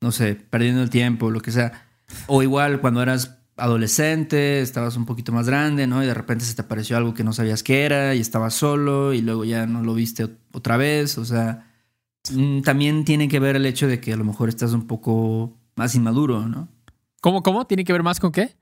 no 0.00 0.12
sé, 0.12 0.34
perdiendo 0.34 0.82
el 0.82 0.90
tiempo, 0.90 1.30
lo 1.30 1.40
que 1.40 1.52
sea. 1.52 1.86
O 2.26 2.42
igual 2.42 2.80
cuando 2.80 3.02
eras 3.02 3.38
adolescente, 3.56 4.60
estabas 4.60 4.96
un 4.96 5.06
poquito 5.06 5.32
más 5.32 5.46
grande, 5.46 5.86
¿no? 5.86 6.02
Y 6.02 6.06
de 6.06 6.14
repente 6.14 6.44
se 6.44 6.54
te 6.54 6.62
apareció 6.62 6.96
algo 6.96 7.14
que 7.14 7.24
no 7.24 7.32
sabías 7.32 7.62
qué 7.62 7.84
era 7.84 8.14
y 8.14 8.20
estabas 8.20 8.54
solo 8.54 9.12
y 9.12 9.22
luego 9.22 9.44
ya 9.44 9.66
no 9.66 9.82
lo 9.82 9.94
viste 9.94 10.24
ot- 10.24 10.36
otra 10.52 10.76
vez, 10.76 11.18
o 11.18 11.24
sea, 11.24 11.70
mm, 12.32 12.60
también 12.62 13.04
tiene 13.04 13.28
que 13.28 13.38
ver 13.40 13.56
el 13.56 13.66
hecho 13.66 13.86
de 13.86 14.00
que 14.00 14.12
a 14.12 14.16
lo 14.16 14.24
mejor 14.24 14.48
estás 14.48 14.72
un 14.72 14.86
poco 14.86 15.56
más 15.76 15.94
inmaduro, 15.94 16.46
¿no? 16.48 16.68
¿Cómo, 17.20 17.42
cómo? 17.42 17.66
¿Tiene 17.66 17.84
que 17.84 17.92
ver 17.92 18.02
más 18.02 18.20
con 18.20 18.30
qué? 18.32 18.54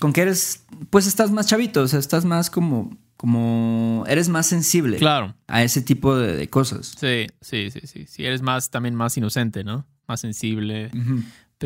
Con 0.00 0.12
que 0.12 0.20
eres, 0.22 0.64
pues 0.90 1.06
estás 1.06 1.30
más 1.30 1.46
chavito, 1.46 1.82
o 1.82 1.88
sea, 1.88 1.98
estás 1.98 2.24
más 2.24 2.50
como, 2.50 2.96
como, 3.16 4.04
eres 4.06 4.28
más 4.28 4.46
sensible 4.46 4.96
Claro. 4.98 5.34
a 5.48 5.62
ese 5.64 5.82
tipo 5.82 6.16
de, 6.16 6.36
de 6.36 6.48
cosas. 6.48 6.94
Sí, 6.98 7.26
sí, 7.40 7.70
sí, 7.70 7.80
sí. 7.84 8.06
Sí, 8.06 8.24
eres 8.24 8.42
más, 8.42 8.70
también 8.70 8.94
más 8.94 9.16
inocente, 9.16 9.64
¿no? 9.64 9.86
Más 10.06 10.20
sensible. 10.20 10.90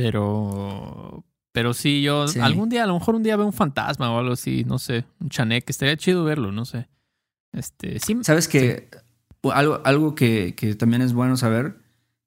Pero. 0.06 1.24
Pero 1.52 1.74
sí, 1.74 2.00
yo 2.02 2.28
Sí. 2.28 2.40
algún 2.40 2.70
día, 2.70 2.84
a 2.84 2.86
lo 2.86 2.94
mejor 2.98 3.14
un 3.14 3.22
día 3.22 3.36
veo 3.36 3.44
un 3.44 3.52
fantasma 3.52 4.10
o 4.10 4.18
algo 4.18 4.32
así, 4.32 4.64
no 4.64 4.78
sé, 4.78 5.04
un 5.20 5.28
chaneque, 5.28 5.70
estaría 5.70 5.96
chido 5.98 6.24
verlo, 6.24 6.50
no 6.50 6.64
sé. 6.64 6.88
Este, 7.52 7.98
sí. 8.00 8.16
Sabes 8.22 8.48
que 8.48 8.88
algo, 9.52 9.82
algo 9.84 10.14
que, 10.14 10.54
que 10.54 10.74
también 10.74 11.02
es 11.02 11.12
bueno 11.12 11.36
saber, 11.36 11.76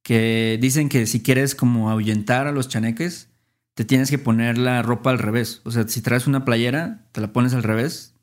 que 0.03 0.59
dicen 0.61 0.89
que 0.89 1.07
si 1.07 1.23
quieres 1.23 1.55
como 1.55 1.89
ahuyentar 1.89 2.45
a 2.45 2.51
los 2.51 2.69
chaneques, 2.69 3.29
te 3.75 3.85
tienes 3.85 4.09
que 4.09 4.17
poner 4.17 4.57
la 4.57 4.81
ropa 4.81 5.11
al 5.11 5.19
revés. 5.19 5.61
O 5.65 5.71
sea, 5.71 5.87
si 5.87 6.01
traes 6.01 6.27
una 6.27 6.43
playera, 6.45 7.05
te 7.11 7.21
la 7.21 7.31
pones 7.31 7.53
al 7.53 7.63
revés 7.63 8.15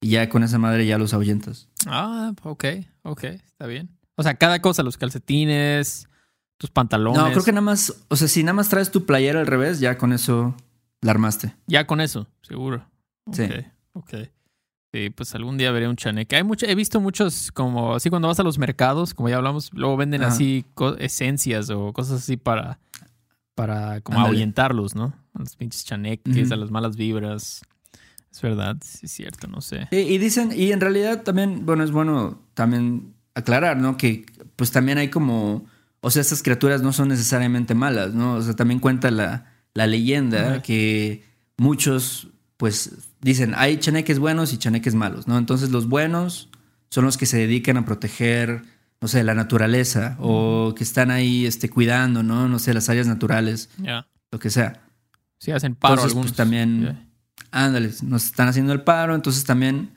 y 0.00 0.10
ya 0.10 0.28
con 0.30 0.42
esa 0.42 0.58
madre 0.58 0.86
ya 0.86 0.96
los 0.98 1.12
ahuyentas. 1.12 1.68
Ah, 1.86 2.32
ok, 2.42 2.64
ok, 3.02 3.24
está 3.24 3.66
bien. 3.66 3.90
O 4.16 4.22
sea, 4.22 4.34
cada 4.34 4.60
cosa, 4.60 4.82
los 4.82 4.96
calcetines, 4.96 6.08
tus 6.58 6.70
pantalones. 6.70 7.20
No, 7.20 7.30
creo 7.30 7.44
que 7.44 7.52
nada 7.52 7.62
más, 7.62 8.02
o 8.08 8.16
sea, 8.16 8.28
si 8.28 8.42
nada 8.42 8.54
más 8.54 8.68
traes 8.68 8.90
tu 8.90 9.04
playera 9.06 9.40
al 9.40 9.46
revés, 9.46 9.80
ya 9.80 9.98
con 9.98 10.12
eso 10.12 10.54
la 11.00 11.10
armaste. 11.12 11.54
Ya 11.66 11.86
con 11.86 12.00
eso, 12.00 12.26
seguro. 12.42 12.86
Ok, 13.26 13.34
Sí. 13.36 13.44
ok. 13.92 14.14
Sí, 14.92 15.08
pues 15.10 15.34
algún 15.36 15.56
día 15.56 15.70
veré 15.70 15.88
un 15.88 15.94
chaneque. 15.96 16.34
Hay 16.36 16.42
mucho, 16.42 16.66
he 16.66 16.74
visto 16.74 17.00
muchos, 17.00 17.52
como 17.52 17.94
así 17.94 18.10
cuando 18.10 18.26
vas 18.26 18.40
a 18.40 18.42
los 18.42 18.58
mercados, 18.58 19.14
como 19.14 19.28
ya 19.28 19.36
hablamos, 19.36 19.70
luego 19.72 19.96
venden 19.96 20.22
Ajá. 20.22 20.32
así 20.32 20.64
esencias 20.98 21.70
o 21.70 21.92
cosas 21.92 22.20
así 22.22 22.36
para, 22.36 22.80
para 23.60 24.00
como 24.00 24.20
ahuyentarlos, 24.20 24.94
¿no? 24.94 25.12
A 25.34 25.40
los 25.40 25.54
pinches 25.54 25.84
chaneques, 25.84 26.50
a 26.50 26.56
las 26.56 26.70
malas 26.70 26.96
vibras. 26.96 27.60
Es 28.32 28.40
verdad, 28.40 28.78
sí 28.82 29.04
es 29.04 29.12
cierto, 29.12 29.48
no 29.48 29.60
sé. 29.60 29.86
Y, 29.90 29.98
y 29.98 30.16
dicen, 30.16 30.50
y 30.56 30.72
en 30.72 30.80
realidad 30.80 31.24
también, 31.24 31.66
bueno, 31.66 31.84
es 31.84 31.90
bueno 31.90 32.40
también 32.54 33.12
aclarar, 33.34 33.76
¿no? 33.76 33.98
Que 33.98 34.24
pues 34.56 34.70
también 34.70 34.96
hay 34.96 35.08
como, 35.08 35.66
o 36.00 36.10
sea, 36.10 36.22
estas 36.22 36.42
criaturas 36.42 36.80
no 36.80 36.94
son 36.94 37.08
necesariamente 37.08 37.74
malas, 37.74 38.14
¿no? 38.14 38.36
O 38.36 38.40
sea, 38.40 38.56
también 38.56 38.80
cuenta 38.80 39.10
la, 39.10 39.52
la 39.74 39.86
leyenda 39.86 40.62
que 40.62 41.22
muchos, 41.58 42.28
pues, 42.56 43.10
dicen, 43.20 43.52
hay 43.58 43.76
chaneques 43.76 44.18
buenos 44.18 44.54
y 44.54 44.56
chaneques 44.56 44.94
malos, 44.94 45.28
¿no? 45.28 45.36
Entonces 45.36 45.70
los 45.70 45.86
buenos 45.86 46.48
son 46.88 47.04
los 47.04 47.18
que 47.18 47.26
se 47.26 47.36
dedican 47.36 47.76
a 47.76 47.84
proteger, 47.84 48.62
no 49.00 49.08
sé, 49.08 49.24
la 49.24 49.34
naturaleza 49.34 50.16
o 50.20 50.74
que 50.76 50.84
están 50.84 51.10
ahí, 51.10 51.46
este, 51.46 51.70
cuidando, 51.70 52.22
¿no? 52.22 52.48
No 52.48 52.58
sé, 52.58 52.74
las 52.74 52.88
áreas 52.88 53.06
naturales, 53.06 53.70
Ya. 53.78 54.06
lo 54.30 54.38
que 54.38 54.50
sea. 54.50 54.82
Sí, 55.38 55.52
hacen 55.52 55.74
paro 55.74 55.94
Entonces, 55.94 56.18
pues, 56.18 56.32
también- 56.34 56.82
Ya. 56.84 57.06
Ándale, 57.52 57.90
nos 58.02 58.26
están 58.26 58.46
haciendo 58.48 58.72
el 58.72 58.82
paro, 58.82 59.14
entonces 59.14 59.44
también 59.44 59.96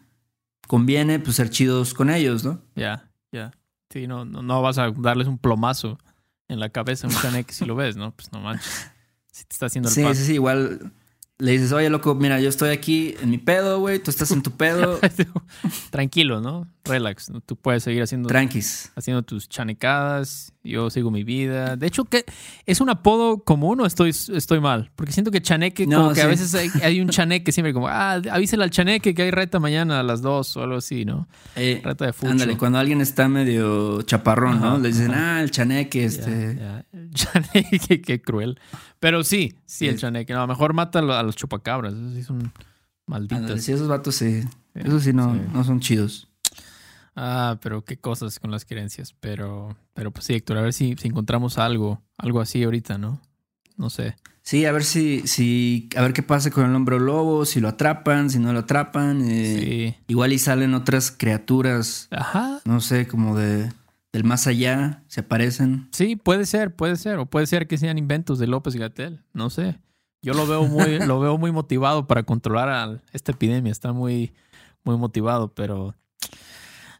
conviene, 0.68 1.20
pues, 1.20 1.36
ser 1.36 1.50
chidos 1.50 1.94
con 1.94 2.10
ellos, 2.10 2.44
¿no? 2.44 2.62
Ya, 2.76 3.10
ya. 3.32 3.52
Sí, 3.92 4.08
no, 4.08 4.26
no, 4.26 4.42
no 4.42 4.62
vas 4.62 4.78
a 4.80 4.90
darles 4.92 5.28
un 5.28 5.38
plomazo 5.38 6.00
en 6.48 6.60
la 6.60 6.70
cabeza 6.70 7.06
a 7.06 7.10
un 7.12 7.16
chaneque 7.16 7.54
si 7.54 7.66
lo 7.66 7.76
ves, 7.76 7.96
¿no? 7.96 8.12
Pues 8.12 8.32
no 8.32 8.40
manches. 8.40 8.90
Si 9.34 9.46
te 9.46 9.54
está 9.56 9.66
haciendo 9.66 9.90
el 9.90 9.96
Sí, 9.96 10.02
paro. 10.04 10.14
sí, 10.14 10.26
sí, 10.26 10.34
igual 10.36 10.92
le 11.40 11.52
dices, 11.54 11.72
oye, 11.72 11.90
loco, 11.90 12.16
mira, 12.16 12.40
yo 12.40 12.48
estoy 12.48 12.70
aquí 12.70 13.16
en 13.22 13.30
mi 13.32 13.38
pedo, 13.38 13.80
güey, 13.80 14.00
tú 14.00 14.12
estás 14.12 14.32
en 14.32 14.44
tu 14.44 14.52
pedo, 14.52 15.00
Tranquilo, 15.90 16.42
¿no? 16.42 16.68
Relax. 16.86 17.30
¿no? 17.30 17.42
Tú 17.42 17.56
puedes 17.56 17.84
seguir 17.84 18.04
haciendo, 18.04 18.28
tranquis. 18.28 18.92
haciendo 18.96 19.24
tus 19.24 19.48
chanecadas. 19.48 20.54
Yo 20.66 20.90
sigo 20.90 21.12
mi 21.12 21.24
vida. 21.24 21.76
De 21.76 21.88
hecho, 21.88 22.06
¿qué? 22.06 22.26
¿es 22.66 22.82
un 22.82 22.90
apodo 22.90 23.44
común 23.44 23.82
o 23.82 23.86
estoy, 23.86 24.10
estoy 24.10 24.60
mal? 24.60 24.92
Porque 24.96 25.12
siento 25.12 25.32
que 25.32 25.42
chaneque, 25.42 25.88
No, 25.88 26.04
como 26.04 26.14
que 26.14 26.22
a 26.22 26.28
veces 26.28 26.54
hay, 26.56 26.70
hay 26.82 27.02
un 27.02 27.10
chaneque 27.10 27.52
siempre 27.52 27.74
como, 27.74 27.88
ah, 27.88 28.22
avísale 28.32 28.64
al 28.64 28.70
chaneque 28.70 29.14
que 29.14 29.24
hay 29.24 29.32
reta 29.32 29.60
mañana 29.60 30.00
a 30.00 30.04
las 30.04 30.22
2 30.22 30.58
o 30.58 30.64
algo 30.64 30.78
así, 30.78 31.06
¿no? 31.06 31.28
Eh, 31.56 31.82
Reta 31.84 32.06
de 32.06 32.14
fucho. 32.14 32.32
ándale, 32.32 32.58
cuando 32.58 32.80
alguien 32.80 33.02
está 33.02 33.28
medio 33.28 34.02
chaparrón, 34.04 34.60
¿no? 34.62 34.78
Le 34.78 34.90
dicen, 34.90 35.12
ah, 35.14 35.42
el 35.42 35.52
chaneque, 35.52 36.06
este... 36.06 36.58
El 36.94 37.10
chaneque, 37.12 38.02
qué 38.02 38.22
cruel. 38.22 38.60
Pero 39.04 39.22
sí, 39.26 39.54
sí, 39.66 39.86
el 39.90 39.98
chaneque. 40.00 40.32
No, 40.32 40.40
a 40.40 40.44
lo 40.44 40.48
mejor 40.48 40.72
mata 40.74 41.00
a 41.00 41.02
lo- 41.02 41.14
a 41.14 41.24
los 41.24 41.36
chupacabras. 41.36 41.94
Esos 41.94 42.14
sí 42.14 42.24
son 42.24 42.54
malditos. 43.06 43.62
Sí, 43.62 43.74
esos 43.74 43.90
vatos 43.90 44.16
sí. 44.16 44.42
Sí, 44.44 44.48
Esos 44.76 45.04
sí 45.04 45.12
no, 45.12 45.34
no 45.36 45.64
son 45.66 45.82
chidos. 45.82 46.30
Ah, 47.16 47.58
pero 47.62 47.84
qué 47.84 47.98
cosas 47.98 48.40
con 48.40 48.50
las 48.50 48.64
creencias. 48.64 49.14
Pero, 49.20 49.76
pero 49.94 50.12
pues 50.12 50.26
sí, 50.26 50.34
Héctor, 50.34 50.58
a 50.58 50.62
ver 50.62 50.72
si, 50.72 50.96
si 50.96 51.10
encontramos 51.10 51.58
algo, 51.58 52.02
algo 52.18 52.40
así 52.40 52.64
ahorita, 52.64 52.98
¿no? 52.98 53.20
No 53.76 53.90
sé. 53.90 54.16
Sí, 54.42 54.66
a 54.66 54.72
ver 54.72 54.86
si, 54.86 55.28
si, 55.28 55.90
a 55.98 56.02
ver 56.02 56.14
qué 56.14 56.24
pasa 56.24 56.50
con 56.50 56.66
el 56.70 56.74
hombre 56.74 56.98
lobo, 56.98 57.44
si 57.46 57.60
lo 57.60 57.68
atrapan, 57.68 58.30
si 58.30 58.40
no 58.40 58.54
lo 58.54 58.60
atrapan. 58.60 59.22
eh, 59.22 59.96
Sí. 59.98 60.04
Igual 60.08 60.32
y 60.32 60.40
salen 60.40 60.74
otras 60.76 61.12
criaturas, 61.12 62.08
Ajá. 62.12 62.62
no 62.64 62.80
sé, 62.80 63.06
como 63.08 63.38
de 63.38 63.70
del 64.14 64.24
más 64.24 64.46
allá, 64.46 65.04
se 65.08 65.22
aparecen. 65.22 65.90
Sí, 65.92 66.16
puede 66.16 66.46
ser, 66.46 66.76
puede 66.76 66.96
ser. 66.96 67.18
O 67.18 67.26
puede 67.26 67.48
ser 67.48 67.68
que 67.68 67.80
sean 67.80 67.98
inventos 67.98 68.38
de 68.38 68.48
López 68.48 68.76
Gatel. 68.76 69.24
No 69.34 69.50
sé. 69.50 69.80
Yo 70.22 70.34
lo 70.34 70.48
veo 70.48 70.66
muy, 70.66 71.00
lo 71.06 71.20
veo 71.20 71.38
muy 71.38 71.52
motivado 71.52 72.06
para 72.06 72.24
controlar 72.24 72.70
a 72.70 73.02
esta 73.12 73.32
epidemia. 73.32 73.72
Está 73.72 73.92
muy, 73.92 74.32
muy 74.84 74.98
motivado, 74.98 75.54
pero 75.54 75.96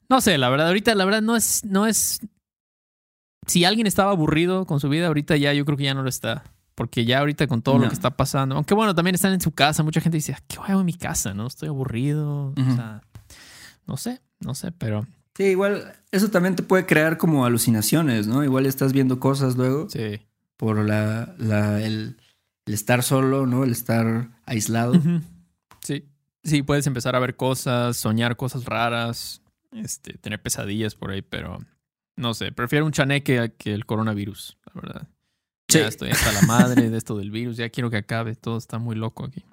no 0.10 0.22
sé, 0.22 0.38
la 0.40 0.50
verdad, 0.50 0.68
ahorita 0.68 0.96
la 0.96 1.06
verdad 1.06 1.22
no 1.22 1.36
es, 1.36 1.64
no 1.64 1.86
es. 1.86 2.20
Si 3.46 3.64
alguien 3.64 3.86
estaba 3.86 4.12
aburrido 4.12 4.66
con 4.66 4.80
su 4.80 4.90
vida, 4.90 5.08
ahorita 5.08 5.38
ya 5.38 5.54
yo 5.54 5.66
creo 5.66 5.78
que 5.78 5.84
ya 5.84 5.94
no 5.94 6.02
lo 6.02 6.10
está. 6.10 6.44
Porque 6.74 7.06
ya 7.06 7.20
ahorita 7.20 7.46
con 7.46 7.62
todo 7.62 7.78
lo 7.78 7.88
que 7.88 7.94
está 7.94 8.18
pasando, 8.18 8.56
aunque 8.56 8.74
bueno, 8.74 8.96
también 8.96 9.14
están 9.14 9.34
en 9.34 9.42
su 9.42 9.52
casa, 9.52 9.84
mucha 9.84 10.02
gente 10.02 10.18
dice, 10.18 10.36
¿qué 10.48 10.58
hago 10.58 10.80
en 10.80 10.88
mi 10.88 10.96
casa? 10.96 11.36
¿No? 11.36 11.46
Estoy 11.46 11.70
aburrido. 11.70 12.48
O 12.48 12.76
sea, 12.76 13.04
no 13.86 13.96
sé, 13.98 14.22
no 14.40 14.56
sé, 14.56 14.72
pero 14.72 15.06
Sí, 15.36 15.44
igual 15.46 15.94
eso 16.12 16.30
también 16.30 16.56
te 16.56 16.64
puede 16.64 16.86
crear 16.86 17.18
como 17.18 17.46
alucinaciones, 17.46 18.28
¿no? 18.28 18.44
Igual 18.44 18.66
estás 18.66 18.94
viendo 18.94 19.20
cosas 19.20 19.56
luego 19.56 19.90
sí. 19.90 20.22
por 20.58 20.78
la, 20.78 21.34
la- 21.40 21.82
el, 21.82 22.18
el 22.66 22.74
estar 22.74 23.02
solo, 23.04 23.46
¿no? 23.48 23.64
El 23.64 23.72
estar 23.72 24.30
aislado. 24.46 24.94
Sí. 25.82 26.06
Sí, 26.44 26.62
puedes 26.62 26.86
empezar 26.88 27.16
a 27.16 27.20
ver 27.20 27.36
cosas, 27.36 27.96
soñar 27.98 28.36
cosas 28.36 28.66
raras, 28.66 29.42
este, 29.72 30.18
tener 30.18 30.42
pesadillas 30.42 30.94
por 30.94 31.10
ahí, 31.12 31.22
pero 31.22 31.60
no 32.18 32.34
sé, 32.34 32.52
prefiero 32.52 32.86
un 32.86 32.92
chaneque 32.92 33.54
que 33.58 33.74
el 33.74 33.86
coronavirus, 33.86 34.58
la 34.68 34.82
verdad. 34.82 35.08
Sí. 35.70 35.80
Ya 35.80 35.88
estoy 35.88 36.10
hasta 36.12 36.32
la 36.34 36.42
madre 36.44 36.90
de 36.92 36.98
esto 36.98 37.18
del 37.18 37.32
virus, 37.32 37.58
ya 37.58 37.70
quiero 37.70 37.90
que 37.90 37.98
acabe, 37.98 38.36
todo 38.36 38.58
está 38.58 38.78
muy 38.78 38.96
loco 38.96 39.24
aquí. 39.26 39.44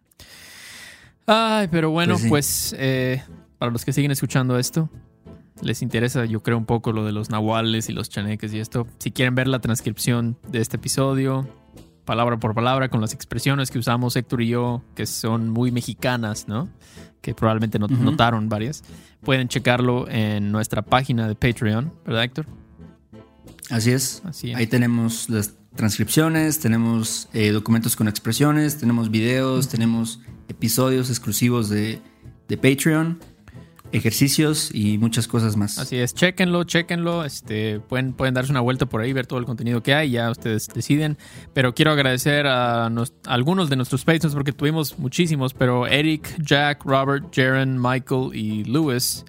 Ay, 1.26 1.68
pero 1.70 1.90
bueno, 1.90 2.14
Pues 2.14 2.22
sí. 2.22 2.28
pues, 2.28 2.74
eh, 2.78 3.22
para 3.58 3.70
los 3.72 3.84
que 3.84 3.92
siguen 3.92 4.10
escuchando 4.10 4.58
esto, 4.58 4.90
les 5.62 5.82
interesa, 5.82 6.24
yo 6.24 6.42
creo, 6.42 6.58
un 6.58 6.66
poco 6.66 6.92
lo 6.92 7.04
de 7.04 7.12
los 7.12 7.30
nahuales 7.30 7.88
y 7.88 7.92
los 7.92 8.08
chaneques 8.08 8.52
y 8.52 8.58
esto. 8.58 8.86
Si 8.98 9.10
quieren 9.10 9.34
ver 9.34 9.48
la 9.48 9.60
transcripción 9.60 10.36
de 10.48 10.60
este 10.60 10.76
episodio, 10.76 11.48
palabra 12.04 12.38
por 12.38 12.54
palabra 12.54 12.88
con 12.88 13.00
las 13.00 13.12
expresiones 13.12 13.70
que 13.70 13.78
usamos 13.78 14.16
Héctor 14.16 14.42
y 14.42 14.48
yo, 14.48 14.82
que 14.94 15.06
son 15.06 15.50
muy 15.50 15.70
mexicanas, 15.70 16.48
¿no? 16.48 16.68
Que 17.20 17.34
probablemente 17.34 17.78
notaron 17.78 18.48
varias. 18.48 18.82
Pueden 19.22 19.48
checarlo 19.48 20.08
en 20.08 20.50
nuestra 20.50 20.82
página 20.82 21.28
de 21.28 21.34
Patreon, 21.34 21.92
¿verdad, 22.04 22.24
Héctor? 22.24 22.46
Así 23.70 23.92
es. 23.92 24.22
Así 24.24 24.52
Ahí 24.54 24.66
tenemos 24.66 25.28
las 25.28 25.54
transcripciones, 25.76 26.58
tenemos 26.58 27.28
eh, 27.32 27.50
documentos 27.50 27.94
con 27.94 28.08
expresiones, 28.08 28.78
tenemos 28.78 29.10
videos, 29.10 29.68
tenemos 29.68 30.20
episodios 30.48 31.10
exclusivos 31.10 31.68
de, 31.68 32.00
de 32.48 32.56
Patreon 32.56 33.20
ejercicios 33.92 34.70
y 34.72 34.98
muchas 34.98 35.26
cosas 35.26 35.56
más. 35.56 35.78
Así 35.78 35.96
es, 35.96 36.14
chequenlo, 36.14 36.64
chequenlo, 36.64 37.24
este, 37.24 37.80
pueden, 37.80 38.12
pueden 38.12 38.34
darse 38.34 38.52
una 38.52 38.60
vuelta 38.60 38.86
por 38.86 39.00
ahí, 39.00 39.12
ver 39.12 39.26
todo 39.26 39.38
el 39.38 39.44
contenido 39.44 39.82
que 39.82 39.94
hay, 39.94 40.10
ya 40.10 40.30
ustedes 40.30 40.68
deciden. 40.68 41.18
Pero 41.52 41.74
quiero 41.74 41.92
agradecer 41.92 42.46
a, 42.46 42.90
algunos 43.26 43.70
de 43.70 43.76
nuestros 43.76 44.04
patrons 44.04 44.34
porque 44.34 44.52
tuvimos 44.52 44.98
muchísimos, 44.98 45.54
pero 45.54 45.86
Eric, 45.86 46.36
Jack, 46.42 46.84
Robert, 46.84 47.26
Jaren, 47.34 47.80
Michael 47.80 48.30
y 48.34 48.64
Lewis, 48.64 49.24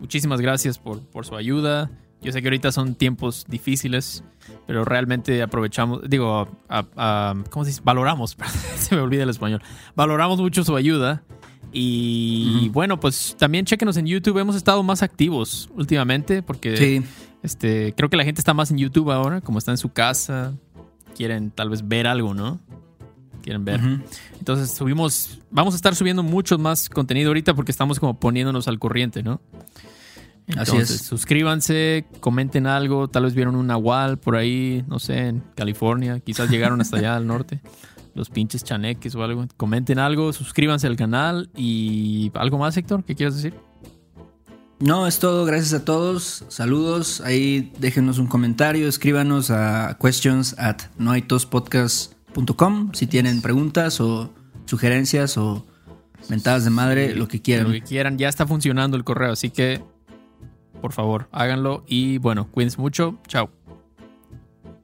muchísimas 0.00 0.40
gracias 0.40 0.78
por, 0.78 1.00
por 1.00 1.26
su 1.26 1.36
ayuda. 1.36 1.90
Yo 2.20 2.32
sé 2.32 2.40
que 2.40 2.48
ahorita 2.48 2.72
son 2.72 2.94
tiempos 2.94 3.44
difíciles, 3.48 4.24
pero 4.66 4.84
realmente 4.84 5.42
aprovechamos, 5.42 6.00
digo, 6.08 6.48
¿cómo 7.50 7.64
se 7.64 7.70
dice? 7.70 7.82
Valoramos, 7.84 8.36
se 8.76 8.94
me 8.94 9.02
olvida 9.02 9.24
el 9.24 9.30
español. 9.30 9.62
Valoramos 9.94 10.40
mucho 10.40 10.64
su 10.64 10.74
ayuda 10.74 11.22
y 11.76 12.68
bueno, 12.68 13.00
pues 13.00 13.34
también 13.36 13.64
chequenos 13.64 13.96
en 13.96 14.06
YouTube. 14.06 14.38
Hemos 14.38 14.54
estado 14.54 14.82
más 14.84 15.02
activos 15.02 15.68
últimamente 15.74 16.40
porque 16.40 17.02
este, 17.42 17.92
creo 17.96 18.08
que 18.08 18.16
la 18.16 18.24
gente 18.24 18.40
está 18.40 18.54
más 18.54 18.70
en 18.70 18.78
YouTube 18.78 19.10
ahora, 19.10 19.40
como 19.40 19.58
está 19.58 19.72
en 19.72 19.78
su 19.78 19.92
casa. 19.92 20.54
Quieren 21.16 21.50
tal 21.50 21.70
vez 21.70 21.86
ver 21.86 22.06
algo, 22.06 22.32
¿no? 22.32 22.60
Quieren 23.42 23.64
ver. 23.64 23.80
Entonces 24.38 24.70
subimos, 24.70 25.40
vamos 25.50 25.74
a 25.74 25.76
estar 25.76 25.96
subiendo 25.96 26.22
mucho 26.22 26.58
más 26.58 26.88
contenido 26.88 27.28
ahorita 27.28 27.54
porque 27.54 27.72
estamos 27.72 27.98
como 27.98 28.18
poniéndonos 28.20 28.68
al 28.68 28.78
corriente, 28.78 29.24
¿no? 29.24 29.40
Entonces, 30.46 30.90
Así 30.90 30.94
es. 30.94 31.02
suscríbanse, 31.02 32.04
comenten 32.20 32.66
algo, 32.66 33.08
tal 33.08 33.24
vez 33.24 33.34
vieron 33.34 33.56
un 33.56 33.66
nahual 33.66 34.18
por 34.18 34.36
ahí, 34.36 34.84
no 34.86 34.98
sé, 34.98 35.28
en 35.28 35.42
California, 35.54 36.20
quizás 36.20 36.50
llegaron 36.50 36.82
hasta 36.82 36.98
allá 36.98 37.16
al 37.16 37.26
norte 37.26 37.62
los 38.14 38.30
pinches 38.30 38.64
chaneques 38.64 39.14
o 39.14 39.22
algo. 39.22 39.46
Comenten 39.56 39.98
algo, 39.98 40.32
suscríbanse 40.32 40.86
al 40.86 40.96
canal 40.96 41.50
y 41.56 42.30
algo 42.34 42.58
más, 42.58 42.76
Héctor, 42.76 43.04
¿qué 43.04 43.14
quieres 43.14 43.36
decir? 43.36 43.54
No, 44.80 45.06
es 45.06 45.18
todo. 45.18 45.44
Gracias 45.44 45.72
a 45.72 45.84
todos. 45.84 46.44
Saludos. 46.48 47.20
Ahí 47.20 47.72
déjenos 47.78 48.18
un 48.18 48.26
comentario. 48.26 48.88
Escríbanos 48.88 49.50
a 49.50 49.96
questions 50.00 50.58
at 50.58 50.82
noaitospodcast.com 50.98 52.92
si 52.92 53.06
tienen 53.06 53.40
preguntas 53.40 54.00
o 54.00 54.30
sugerencias 54.66 55.38
o 55.38 55.64
mentadas 56.28 56.64
de 56.64 56.70
madre, 56.70 57.14
lo 57.14 57.28
que 57.28 57.40
quieran. 57.40 57.68
Lo 57.68 57.72
que 57.72 57.82
quieran. 57.82 58.18
Ya 58.18 58.28
está 58.28 58.46
funcionando 58.46 58.96
el 58.96 59.04
correo, 59.04 59.32
así 59.32 59.50
que 59.50 59.82
por 60.80 60.92
favor, 60.92 61.28
háganlo. 61.32 61.82
Y 61.86 62.18
bueno, 62.18 62.50
cuídense 62.50 62.78
mucho. 62.78 63.18
Chao. 63.26 63.50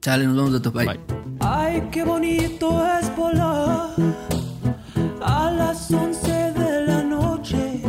Chale, 0.01 0.25
nos 0.25 0.35
vemos 0.35 0.53
de 0.53 0.59
top. 0.59 0.73
Bye. 0.73 0.99
Ay, 1.41 1.87
qué 1.91 2.03
bonito 2.03 2.83
es 2.99 3.15
volar 3.15 3.91
a 5.21 5.51
las 5.51 5.91
11 5.91 6.31
de 6.53 6.87
la 6.87 7.03
noche. 7.03 7.83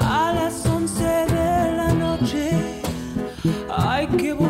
A 0.00 0.32
las 0.32 0.66
11 0.66 1.04
de 1.04 1.76
la 1.76 1.92
noche. 1.94 2.50
Ay, 3.68 4.08
qué 4.18 4.32
bonito 4.32 4.49